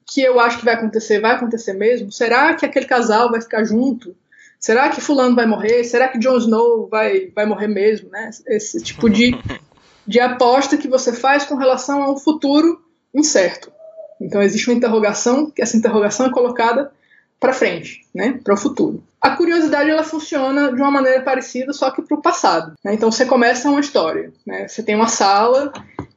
[0.06, 2.12] que eu acho que vai acontecer vai acontecer mesmo?
[2.12, 4.16] Será que aquele casal vai ficar junto?
[4.60, 5.84] Será que fulano vai morrer?
[5.84, 8.10] Será que Jon Snow vai, vai morrer mesmo?
[8.10, 8.30] Né?
[8.48, 9.38] Esse tipo de,
[10.06, 12.82] de aposta que você faz com relação a um futuro
[13.14, 13.72] incerto.
[14.20, 16.92] Então existe uma interrogação, que essa interrogação é colocada
[17.40, 19.04] para frente, né, para o futuro.
[19.22, 22.74] A curiosidade ela funciona de uma maneira parecida, só que para o passado.
[22.84, 22.94] Né?
[22.94, 24.68] Então você começa uma história, né?
[24.68, 25.72] Você tem uma sala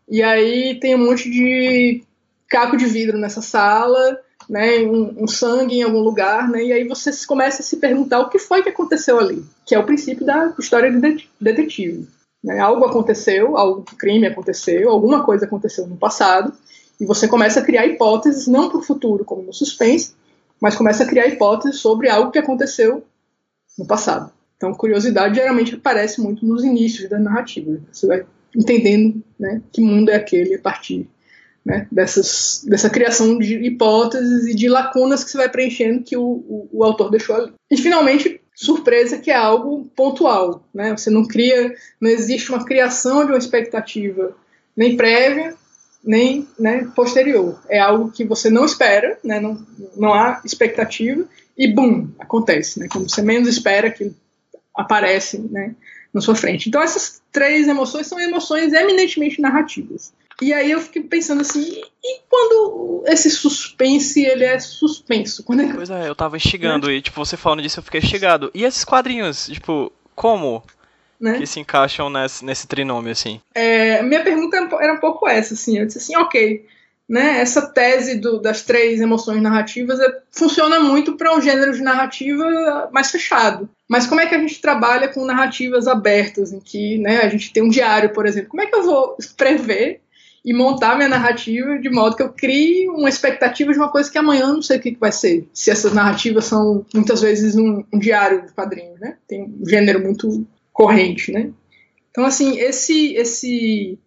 [0.08, 2.02] e aí tem um monte de
[2.48, 4.18] caco de vidro nessa sala,
[4.50, 4.80] né?
[4.80, 6.64] Um, um, sangue em algum lugar, né?
[6.64, 9.78] E aí você começa a se perguntar o que foi que aconteceu ali, que é
[9.78, 12.08] o princípio da história de detetive.
[12.42, 12.58] Né?
[12.58, 16.52] Algo aconteceu, algum crime aconteceu, alguma coisa aconteceu no passado
[17.00, 20.14] e você começa a criar hipóteses não para o futuro, como no suspense,
[20.60, 23.04] mas começa a criar hipóteses sobre algo que aconteceu
[23.78, 24.32] no passado.
[24.56, 27.80] Então, curiosidade geralmente aparece muito nos inícios da narrativa.
[27.92, 31.08] Você vai entendendo né, que mundo é aquele a partir
[31.64, 36.22] né, dessas, dessa criação de hipóteses e de lacunas que você vai preenchendo que o,
[36.22, 37.52] o, o, autor deixou ali.
[37.70, 40.66] E, finalmente, surpresa, que é algo pontual.
[40.72, 40.96] Né?
[40.96, 44.34] Você não cria, não existe uma criação de uma expectativa
[44.76, 45.54] nem prévia,
[46.02, 47.60] nem né, posterior.
[47.68, 49.64] É algo que você não espera, né, não,
[49.96, 52.80] não há expectativa, e bum, acontece.
[52.80, 54.12] Né, você menos espera, que
[54.74, 55.74] aparece né,
[56.12, 56.68] na sua frente.
[56.68, 60.12] Então, essas três emoções são emoções eminentemente narrativas.
[60.40, 65.42] E aí eu fiquei pensando assim, e quando esse suspense, ele é suspenso?
[65.44, 65.72] Quando é...
[65.72, 68.50] Pois é, eu tava instigando, e tipo, você falando disso, eu fiquei instigado.
[68.54, 70.62] E esses quadrinhos, tipo, como?
[71.20, 71.38] né?
[71.38, 73.40] Que se encaixam nesse, nesse trinômio, assim.
[73.54, 75.78] É, minha pergunta era um pouco essa, assim.
[75.78, 76.64] Eu disse assim, ok,
[77.06, 77.40] né?
[77.40, 82.88] Essa tese do, das três emoções narrativas é, funciona muito para um gênero de narrativa
[82.90, 83.68] mais fechado.
[83.86, 87.52] Mas como é que a gente trabalha com narrativas abertas, em que né, a gente
[87.52, 88.48] tem um diário, por exemplo?
[88.48, 90.00] Como é que eu vou prever
[90.44, 94.18] e montar minha narrativa de modo que eu crie uma expectativa de uma coisa que
[94.18, 95.46] amanhã eu não sei o que, vai ser.
[95.52, 99.16] Se essas narrativas são muitas vezes um, um diário de quadrinhos, né?
[99.28, 101.50] Tem um gênero muito corrente, né?
[102.10, 103.98] Então, assim, esse, esse,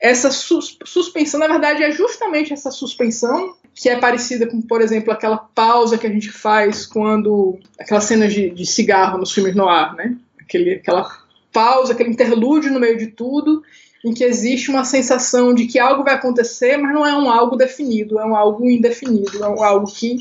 [0.00, 5.12] essa sus suspensão, na verdade, é justamente essa suspensão que é parecida com, por exemplo,
[5.12, 7.58] aquela pausa que a gente faz quando.
[7.78, 10.16] aquela cena de, de cigarro nos filmes no ar, né?
[10.40, 11.06] Aquele, aquela
[11.52, 13.62] pausa, aquele interlúdio no meio de tudo,
[14.06, 17.56] em que existe uma sensação de que algo vai acontecer, mas não é um algo
[17.56, 20.18] definido, é um algo indefinido, é um algo que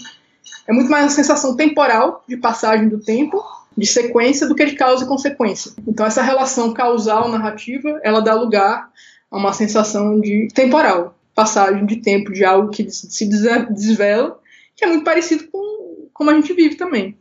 [0.68, 3.44] é muito mais uma sensação temporal de passagem do tempo
[3.78, 5.72] de sequência do que de causa e consequência.
[5.88, 8.90] Então essa relação causal narrativa, ela dá lugar
[9.30, 14.40] a uma sensação de temporal, passagem de tempo de algo que se desvela,
[14.76, 17.16] que é muito parecido com como a gente vive também.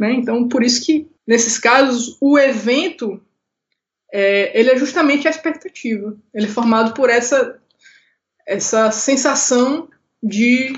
[0.00, 0.14] Né?
[0.14, 3.20] Então por isso que nesses casos o evento
[4.16, 6.16] é, ele é justamente a expectativa.
[6.32, 7.58] Ele é formado por essa
[8.46, 9.88] essa sensação
[10.22, 10.76] de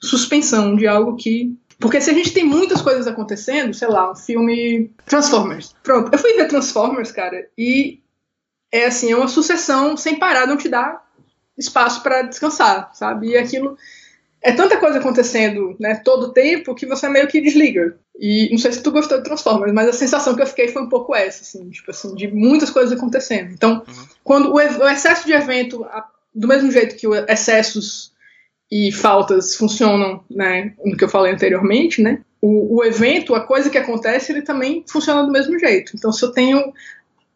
[0.00, 4.14] suspensão de algo que porque se a gente tem muitas coisas acontecendo, sei lá, um
[4.14, 5.74] filme Transformers.
[5.82, 8.00] Pronto, eu fui ver Transformers, cara, e
[8.70, 11.02] é assim, é uma sucessão sem parar, não te dá
[11.58, 13.30] espaço para descansar, sabe?
[13.30, 13.76] E aquilo
[14.42, 17.98] é tanta coisa acontecendo, né, todo tempo que você meio que desliga.
[18.18, 20.82] E não sei se tu gostou de Transformers, mas a sensação que eu fiquei foi
[20.82, 23.52] um pouco essa, assim, tipo assim, de muitas coisas acontecendo.
[23.52, 24.06] Então, uhum.
[24.24, 28.12] quando o, o, excesso de evento, a, do mesmo jeito que excessos
[28.70, 33.68] e faltas funcionam, né, no que eu falei anteriormente, né, o, o, evento, a coisa
[33.68, 35.92] que acontece, ele também funciona do mesmo jeito.
[35.94, 36.72] Então, se eu tenho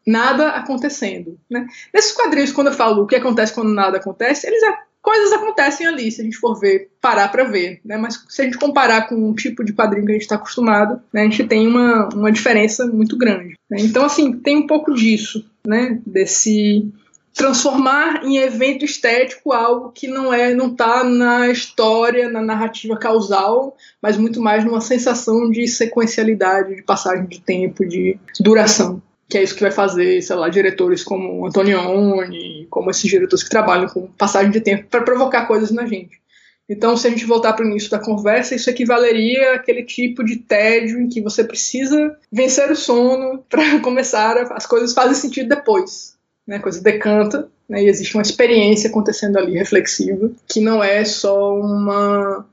[0.07, 4.63] nada acontecendo, né, nesses quadrinhos, quando eu falo o que acontece quando nada acontece, eles
[5.03, 8.45] coisas acontecem ali, se a gente for ver, parar para ver, né, mas se a
[8.45, 11.45] gente comparar com um tipo de quadrinho que a gente está acostumado, né, a gente
[11.45, 13.55] tem uma, uma diferença muito grande.
[13.71, 13.79] Né?
[13.81, 16.91] Então, assim, tem um pouco disso, né, desse
[17.33, 23.77] transformar em evento estético algo que não é, não está na história, na narrativa causal,
[24.03, 29.01] mas muito mais numa sensação de sequencialidade, de passagem de tempo, de duração.
[29.31, 33.51] Que é isso que vai fazer, sei lá, diretores como Antonioni, como esses diretores que
[33.51, 36.21] trabalham com passagem de tempo para provocar coisas na gente.
[36.69, 40.37] Então, se a gente voltar para o início da conversa, isso equivaleria àquele tipo de
[40.37, 45.49] tédio em que você precisa vencer o sono para começar, a, as coisas fazem sentido
[45.49, 46.21] depois
[46.51, 51.05] né, a coisa decanta, né, e existe uma experiência acontecendo ali reflexiva, que não é
[51.05, 52.45] só uma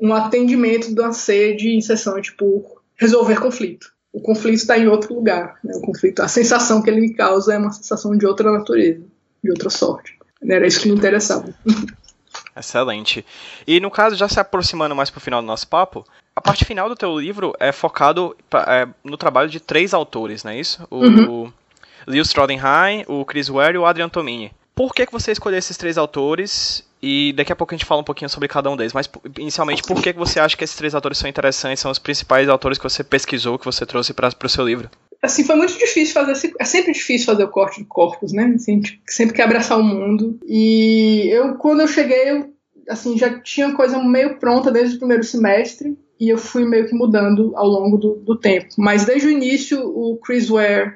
[0.00, 3.93] um atendimento de uma sede incessante por resolver conflito.
[4.14, 5.58] O conflito está em outro lugar.
[5.64, 5.74] Né?
[5.74, 9.02] O conflito, a sensação que ele me causa é uma sensação de outra natureza,
[9.42, 10.16] de outra sorte.
[10.40, 11.52] Era isso que me interessava.
[12.56, 13.26] Excelente.
[13.66, 16.06] E no caso, já se aproximando mais para o final do nosso papo,
[16.36, 18.36] a parte final do teu livro é focado
[18.68, 20.86] é, no trabalho de três autores, não é isso?
[20.88, 21.30] O, uhum.
[21.30, 21.52] o
[22.06, 24.52] Leo Strodenheim, o Chris Ware e o Adrian Tomini.
[24.76, 26.84] Por que, que você escolheu esses três autores?
[27.06, 28.94] E daqui a pouco a gente fala um pouquinho sobre cada um deles.
[28.94, 31.80] Mas, inicialmente, por que, você acha que esses três autores são interessantes?
[31.80, 34.88] São os principais autores que você pesquisou, que você trouxe para o seu livro?
[35.20, 38.54] Assim, foi muito difícil fazer É sempre difícil fazer o corte de corpos, né?
[38.56, 40.38] Assim, a gente sempre quer abraçar o mundo.
[40.46, 42.54] E eu, quando eu cheguei, eu,
[42.88, 45.98] assim, já tinha coisa meio pronta desde o primeiro semestre.
[46.18, 48.68] E eu fui meio que mudando ao longo do, do tempo.
[48.78, 50.94] Mas desde o início, o Chris Ware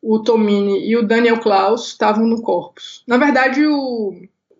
[0.00, 3.02] o Tomini e o Daniel Klaus estavam no corpus.
[3.08, 4.14] Na verdade, o,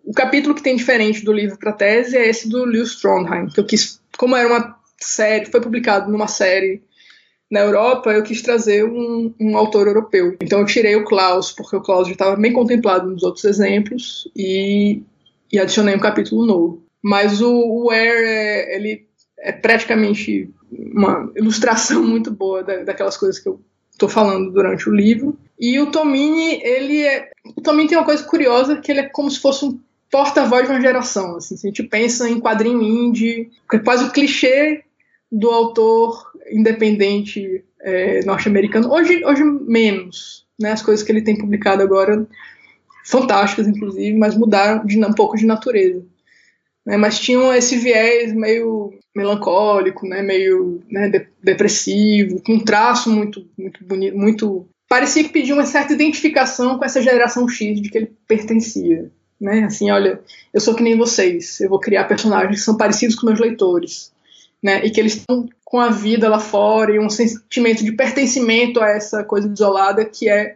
[0.07, 3.59] o capítulo que tem diferente do livro para tese é esse do Lewis Trondheim, que
[3.59, 6.81] eu quis, como era uma série, foi publicado numa série
[7.51, 10.37] na Europa, eu quis trazer um, um autor europeu.
[10.41, 14.31] Então eu tirei o Klaus, porque o Klaus já estava bem contemplado nos outros exemplos,
[14.33, 15.01] e,
[15.51, 16.83] e adicionei um capítulo novo.
[17.03, 19.05] Mas o, o Ware, é, ele
[19.37, 23.59] é praticamente uma ilustração muito boa da, daquelas coisas que eu
[23.91, 25.37] estou falando durante o livro.
[25.59, 27.29] E o Tomini, ele é.
[27.57, 29.79] O Tomini tem uma coisa curiosa que ele é como se fosse um
[30.11, 31.37] porta-voz de uma geração.
[31.37, 34.83] Assim, se a gente pensa em quadrinho indie, é quase o clichê
[35.31, 38.91] do autor independente é, norte-americano.
[38.91, 40.45] Hoje, hoje menos.
[40.59, 40.71] Né?
[40.71, 42.27] As coisas que ele tem publicado agora,
[43.05, 46.03] fantásticas, inclusive, mas mudaram de, um pouco de natureza.
[46.85, 46.97] Né?
[46.97, 53.47] Mas tinham esse viés meio melancólico, né, meio né, de, depressivo, com um traço muito,
[53.57, 57.97] muito bonito, muito parecia que pedia uma certa identificação com essa geração X de que
[57.97, 59.63] ele pertencia, né?
[59.63, 60.19] Assim, olha,
[60.53, 64.11] eu sou que nem vocês, eu vou criar personagens que são parecidos com meus leitores,
[64.61, 64.85] né?
[64.85, 68.89] E que eles estão com a vida lá fora e um sentimento de pertencimento a
[68.89, 70.55] essa coisa isolada que é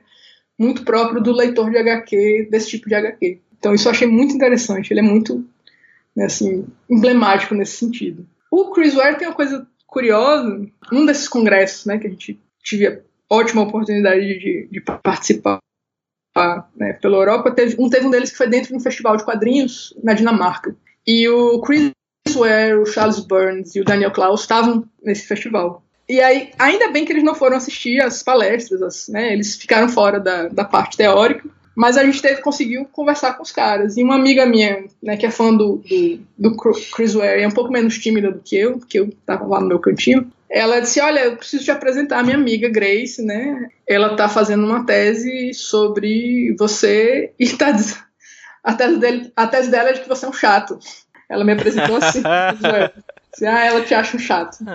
[0.58, 3.40] muito próprio do leitor de HQ, desse tipo de HQ.
[3.58, 5.46] Então isso eu achei muito interessante, ele é muito
[6.16, 8.26] né, assim, emblemático nesse sentido.
[8.50, 12.88] O Chris Ware tem uma coisa curiosa, um desses congressos, né, que a gente tive
[12.88, 15.60] a ótima oportunidade de, de participar
[16.76, 19.24] né, pela Europa, teve, um teve um deles que foi dentro de um festival de
[19.24, 20.76] quadrinhos na Dinamarca.
[21.06, 21.92] E o Chris
[22.34, 25.84] Ware, o Charles Burns e o Daniel Klaus estavam nesse festival.
[26.08, 29.88] E aí, ainda bem que eles não foram assistir as palestras, as, né, eles ficaram
[29.88, 33.98] fora da, da parte teórica, mas a gente teve, conseguiu conversar com os caras.
[33.98, 35.82] E uma amiga minha, né, que é fã do,
[36.38, 36.58] do, do
[36.94, 39.68] Chris Ware, é um pouco menos tímida do que eu, porque eu tava lá no
[39.68, 43.70] meu cantinho, ela disse: Olha, eu preciso te apresentar a minha amiga Grace, né?
[43.88, 47.74] Ela tá fazendo uma tese sobre você e tá.
[48.64, 50.78] A tese, dele, a tese dela é de que você é um chato.
[51.30, 52.22] Ela me apresentou assim.
[53.34, 54.58] assim ah, ela te acha um chato.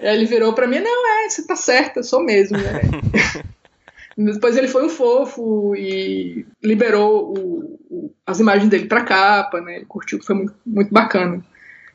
[0.00, 2.58] Aí ele virou pra mim: Não, é, você tá certa, eu sou mesmo.
[2.58, 2.82] Né?
[4.18, 9.76] Depois ele foi um fofo e liberou o, o, as imagens dele para capa, né?
[9.76, 11.44] Ele curtiu, foi muito, muito bacana.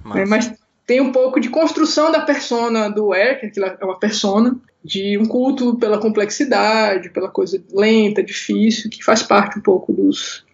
[0.01, 0.29] Mas...
[0.29, 0.53] mas
[0.85, 5.25] tem um pouco de construção da persona do Eric, que é uma persona, de um
[5.25, 10.45] culto pela complexidade, pela coisa lenta, difícil, que faz parte um pouco dos,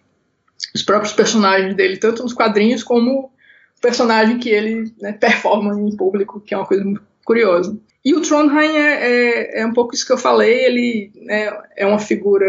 [0.72, 5.96] dos próprios personagens dele, tanto nos quadrinhos como o personagem que ele né, performa em
[5.96, 7.76] público, que é uma coisa muito curiosa.
[8.04, 11.86] E o Trondheim é, é, é, um pouco isso que eu falei, ele né, é
[11.86, 12.46] uma figura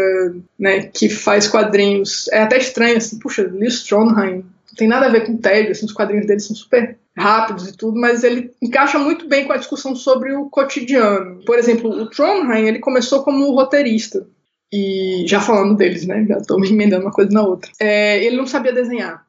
[0.58, 5.10] né, que faz quadrinhos, é até estranho, assim, puxa, Lewis Trondheim, não tem nada a
[5.10, 8.98] ver com tédio, assim, os quadrinhos dele são super rápidos e tudo, mas ele encaixa
[8.98, 11.44] muito bem com a discussão sobre o cotidiano.
[11.44, 14.26] Por exemplo, o Trondheim, ele começou como roteirista,
[14.72, 17.70] e já falando deles, né, já estou me emendando uma coisa na outra.
[17.78, 19.26] É, ele não sabia desenhar,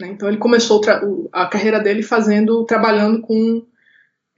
[0.00, 0.80] né, então ele começou
[1.30, 3.62] a carreira dele fazendo, trabalhando com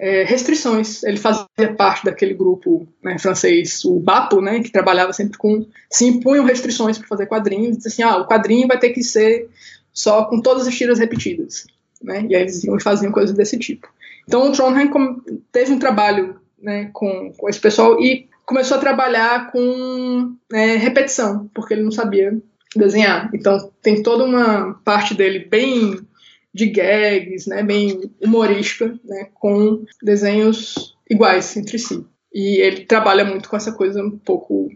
[0.00, 1.02] é, restrições.
[1.02, 1.46] Ele fazia
[1.76, 5.66] parte daquele grupo né, francês, o BAPO, né, que trabalhava sempre com.
[5.90, 9.48] se impunham restrições para fazer quadrinhos, dizia assim: ah, o quadrinho vai ter que ser
[9.92, 11.66] só com todas as tiras repetidas.
[12.02, 13.86] Né, e aí eles iam e faziam coisas desse tipo.
[14.26, 14.90] Então o Trondheim
[15.52, 21.50] teve um trabalho né, com, com esse pessoal e começou a trabalhar com é, repetição,
[21.52, 22.36] porque ele não sabia
[22.74, 23.30] desenhar.
[23.34, 26.00] Então tem toda uma parte dele bem
[26.52, 32.04] de gags, né, bem humorística, né, com desenhos iguais entre si.
[32.32, 34.68] E ele trabalha muito com essa coisa um pouco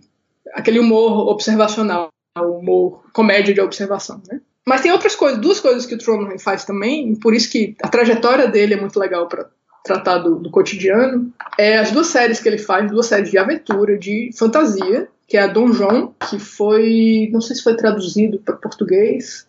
[0.52, 4.40] aquele humor observacional, humor comédia de observação, né?
[4.66, 7.88] Mas tem outras coisas, duas coisas que o Truman faz também, por isso que a
[7.88, 9.46] trajetória dele é muito legal para
[9.84, 11.30] tratar do, do, cotidiano.
[11.58, 15.42] É as duas séries que ele faz, duas séries de aventura, de fantasia, que é
[15.42, 19.46] a Don John, que foi, não sei se foi traduzido para português,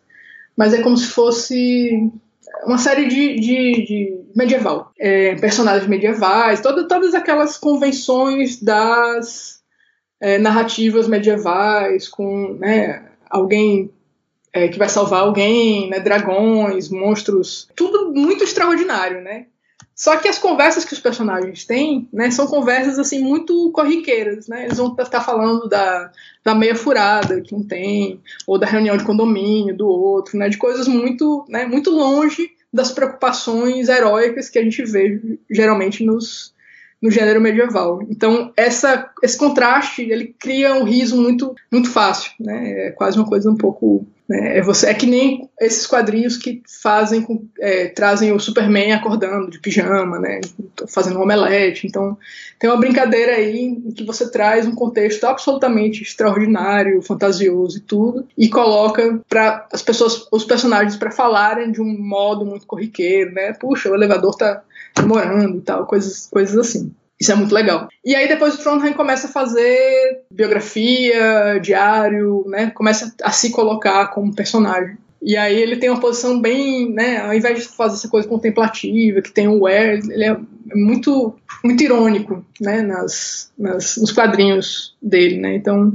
[0.56, 2.12] mas é como se fosse
[2.66, 9.62] uma série de, de, de medieval, é, personagens medievais, toda, todas aquelas convenções das
[10.20, 13.92] é, narrativas medievais, com né, alguém
[14.54, 19.48] é, que vai salvar alguém, né, dragões, monstros, tudo muito extraordinário, né?
[19.96, 24.66] Só que as conversas que os personagens têm, né, são conversas assim muito corriqueiras, né?
[24.66, 26.12] Eles vão estar falando da,
[26.44, 30.50] da meia furada que um tem, ou da reunião de condomínio do outro, né?
[30.50, 36.54] De coisas muito, né, muito longe das preocupações heróicas que a gente vê geralmente nos,
[37.02, 38.02] no gênero medieval.
[38.10, 42.88] Então, essa, esse contraste, ele cria um riso muito, muito fácil, né?
[42.88, 44.58] É quase uma coisa um pouco né?
[44.58, 49.52] É, você, é que nem esses quadrinhos que fazem com, é, trazem o Superman acordando
[49.52, 50.42] de pijama, né?
[50.88, 51.86] fazendo um omelete.
[51.86, 52.18] Então
[52.60, 58.28] tem uma brincadeira aí em que você traz um contexto absolutamente extraordinário, fantasioso e tudo,
[58.38, 63.54] e coloca para as pessoas, os personagens para falarem de um modo muito corriqueiro, né?
[63.54, 64.64] Puxa, o elevador tá
[64.96, 66.92] demorando e tal, coisas, coisas assim.
[67.20, 67.88] Isso é muito legal.
[68.04, 72.72] E aí depois o Trondheim começa a fazer biografia, diário, né?
[72.72, 74.98] Começa a se colocar como personagem.
[75.22, 77.20] E aí ele tem uma posição bem, né?
[77.20, 80.38] Ao invés de fazer essa coisa contemplativa, que tem o Ware, ele é
[80.76, 81.34] muito,
[81.64, 82.82] muito irônico, né?
[82.82, 85.56] Nas, nas, nos quadrinhos dele, né?
[85.56, 85.94] Então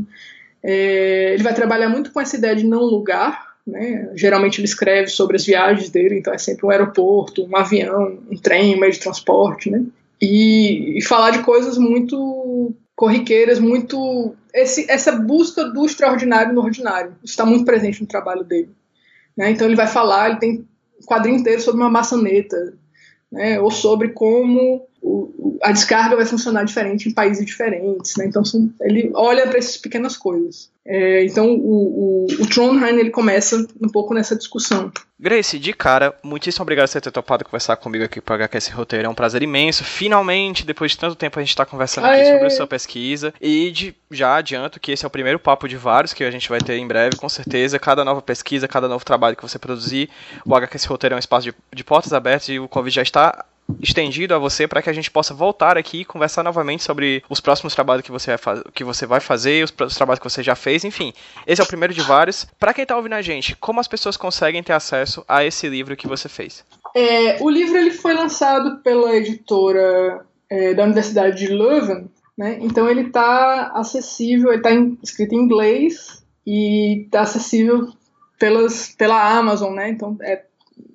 [0.63, 4.11] é, ele vai trabalhar muito com essa ideia de não lugar, né?
[4.15, 8.37] Geralmente ele escreve sobre as viagens dele, então é sempre um aeroporto, um avião, um
[8.37, 9.85] trem, um meio de transporte, né?
[10.21, 14.35] e, e falar de coisas muito corriqueiras, muito.
[14.53, 17.15] Esse, essa busca do extraordinário no ordinário.
[17.25, 18.71] está muito presente no trabalho dele.
[19.37, 19.51] Né?
[19.51, 20.69] Então ele vai falar, ele tem
[21.01, 22.75] um quadrinho inteiro sobre uma maçaneta,
[23.33, 23.59] né?
[23.61, 28.17] ou sobre como o, a descarga vai funcionar diferente em países diferentes.
[28.17, 28.27] Né?
[28.27, 30.71] Então são, ele olha para essas pequenas coisas.
[30.87, 34.91] É, então o, o, o Trondheim ele começa um pouco nessa discussão.
[35.19, 38.71] Grace, de cara, muitíssimo obrigado por você ter topado conversar comigo aqui para HQ esse
[38.71, 39.07] roteiro.
[39.07, 39.85] É um prazer imenso.
[39.85, 42.23] Finalmente, depois de tanto tempo, a gente está conversando Aê.
[42.23, 43.35] aqui sobre a sua pesquisa.
[43.39, 46.49] E de, já adianto que esse é o primeiro papo de vários que a gente
[46.49, 47.79] vai ter em breve, com certeza.
[47.79, 50.09] Cada nova pesquisa, cada novo trabalho que você produzir,
[50.47, 53.03] o HQ esse roteiro é um espaço de, de portas abertas e o convite já
[53.03, 53.45] está
[53.81, 57.41] estendido a você para que a gente possa voltar aqui e conversar novamente sobre os
[57.41, 60.55] próximos trabalhos que você vai, que você vai fazer, os, os, trabalhos que você já
[60.55, 61.13] fez, enfim.
[61.47, 62.47] Esse é o primeiro de vários.
[62.59, 65.97] Para quem está ouvindo a gente, como as pessoas conseguem ter acesso a esse livro
[65.97, 66.65] que você fez?
[66.95, 72.59] É, o livro ele foi lançado pela editora é, da Universidade de Leuven, né?
[72.61, 74.71] então ele está acessível, ele está
[75.03, 77.89] escrito em inglês e está acessível
[78.39, 79.91] pelas, pela Amazon, né?
[79.91, 80.43] então é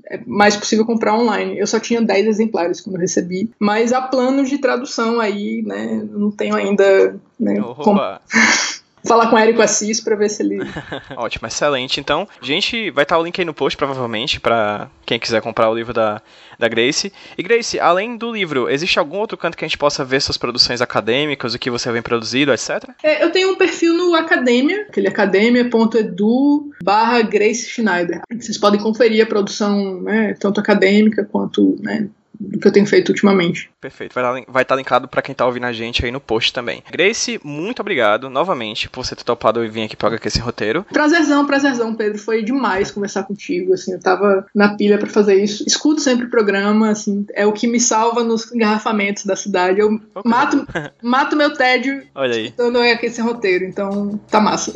[0.09, 1.57] é mais possível comprar online.
[1.57, 6.07] Eu só tinha 10 exemplares quando recebi, mas há planos de tradução aí, né?
[6.11, 7.19] Não tenho ainda.
[7.39, 8.21] Né, Opa.
[9.05, 10.59] falar com o Érico Assis para ver se ele.
[11.15, 11.99] Ótimo, excelente.
[11.99, 15.75] Então, gente, vai estar o link aí no post, provavelmente, para quem quiser comprar o
[15.75, 16.21] livro da,
[16.57, 17.11] da Grace.
[17.37, 20.37] E Grace, além do livro, existe algum outro canto que a gente possa ver suas
[20.37, 22.89] produções acadêmicas, o que você vem produzido, etc?
[23.03, 28.21] É, eu tenho um perfil no Academia, aquele academia.edu barra Grace Schneider.
[28.31, 32.07] Vocês podem conferir a produção, né, tanto acadêmica quanto né,
[32.39, 33.69] do que eu tenho feito ultimamente.
[33.79, 34.13] Perfeito.
[34.13, 36.83] Vai, vai estar linkado para quem está ouvindo a gente aí no post também.
[36.91, 40.85] Grace, muito obrigado novamente por você ter topado e vir aqui para esse roteiro.
[40.91, 42.19] Prazerzão, prazerzão, Pedro.
[42.19, 43.73] Foi demais conversar contigo.
[43.73, 45.63] Assim, eu tava na pilha para fazer isso.
[45.67, 49.79] Escuto sempre o programa, assim, é o que me salva nos engarrafamentos da cidade.
[49.79, 50.31] Eu okay.
[50.31, 50.67] mato,
[51.01, 52.45] mato meu tédio Olha aí.
[52.45, 53.65] escutando esse roteiro.
[53.65, 54.71] Então, tá massa.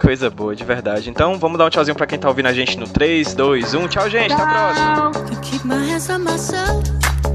[0.00, 1.10] Coisa boa, de verdade.
[1.10, 3.88] Então, vamos dar um tchauzinho para quem tá ouvindo a gente no 3, 2, 1.
[3.88, 4.28] Tchau, gente.
[4.28, 4.40] Tchau.
[4.40, 7.01] Até a próxima.
[7.02, 7.31] Thank you.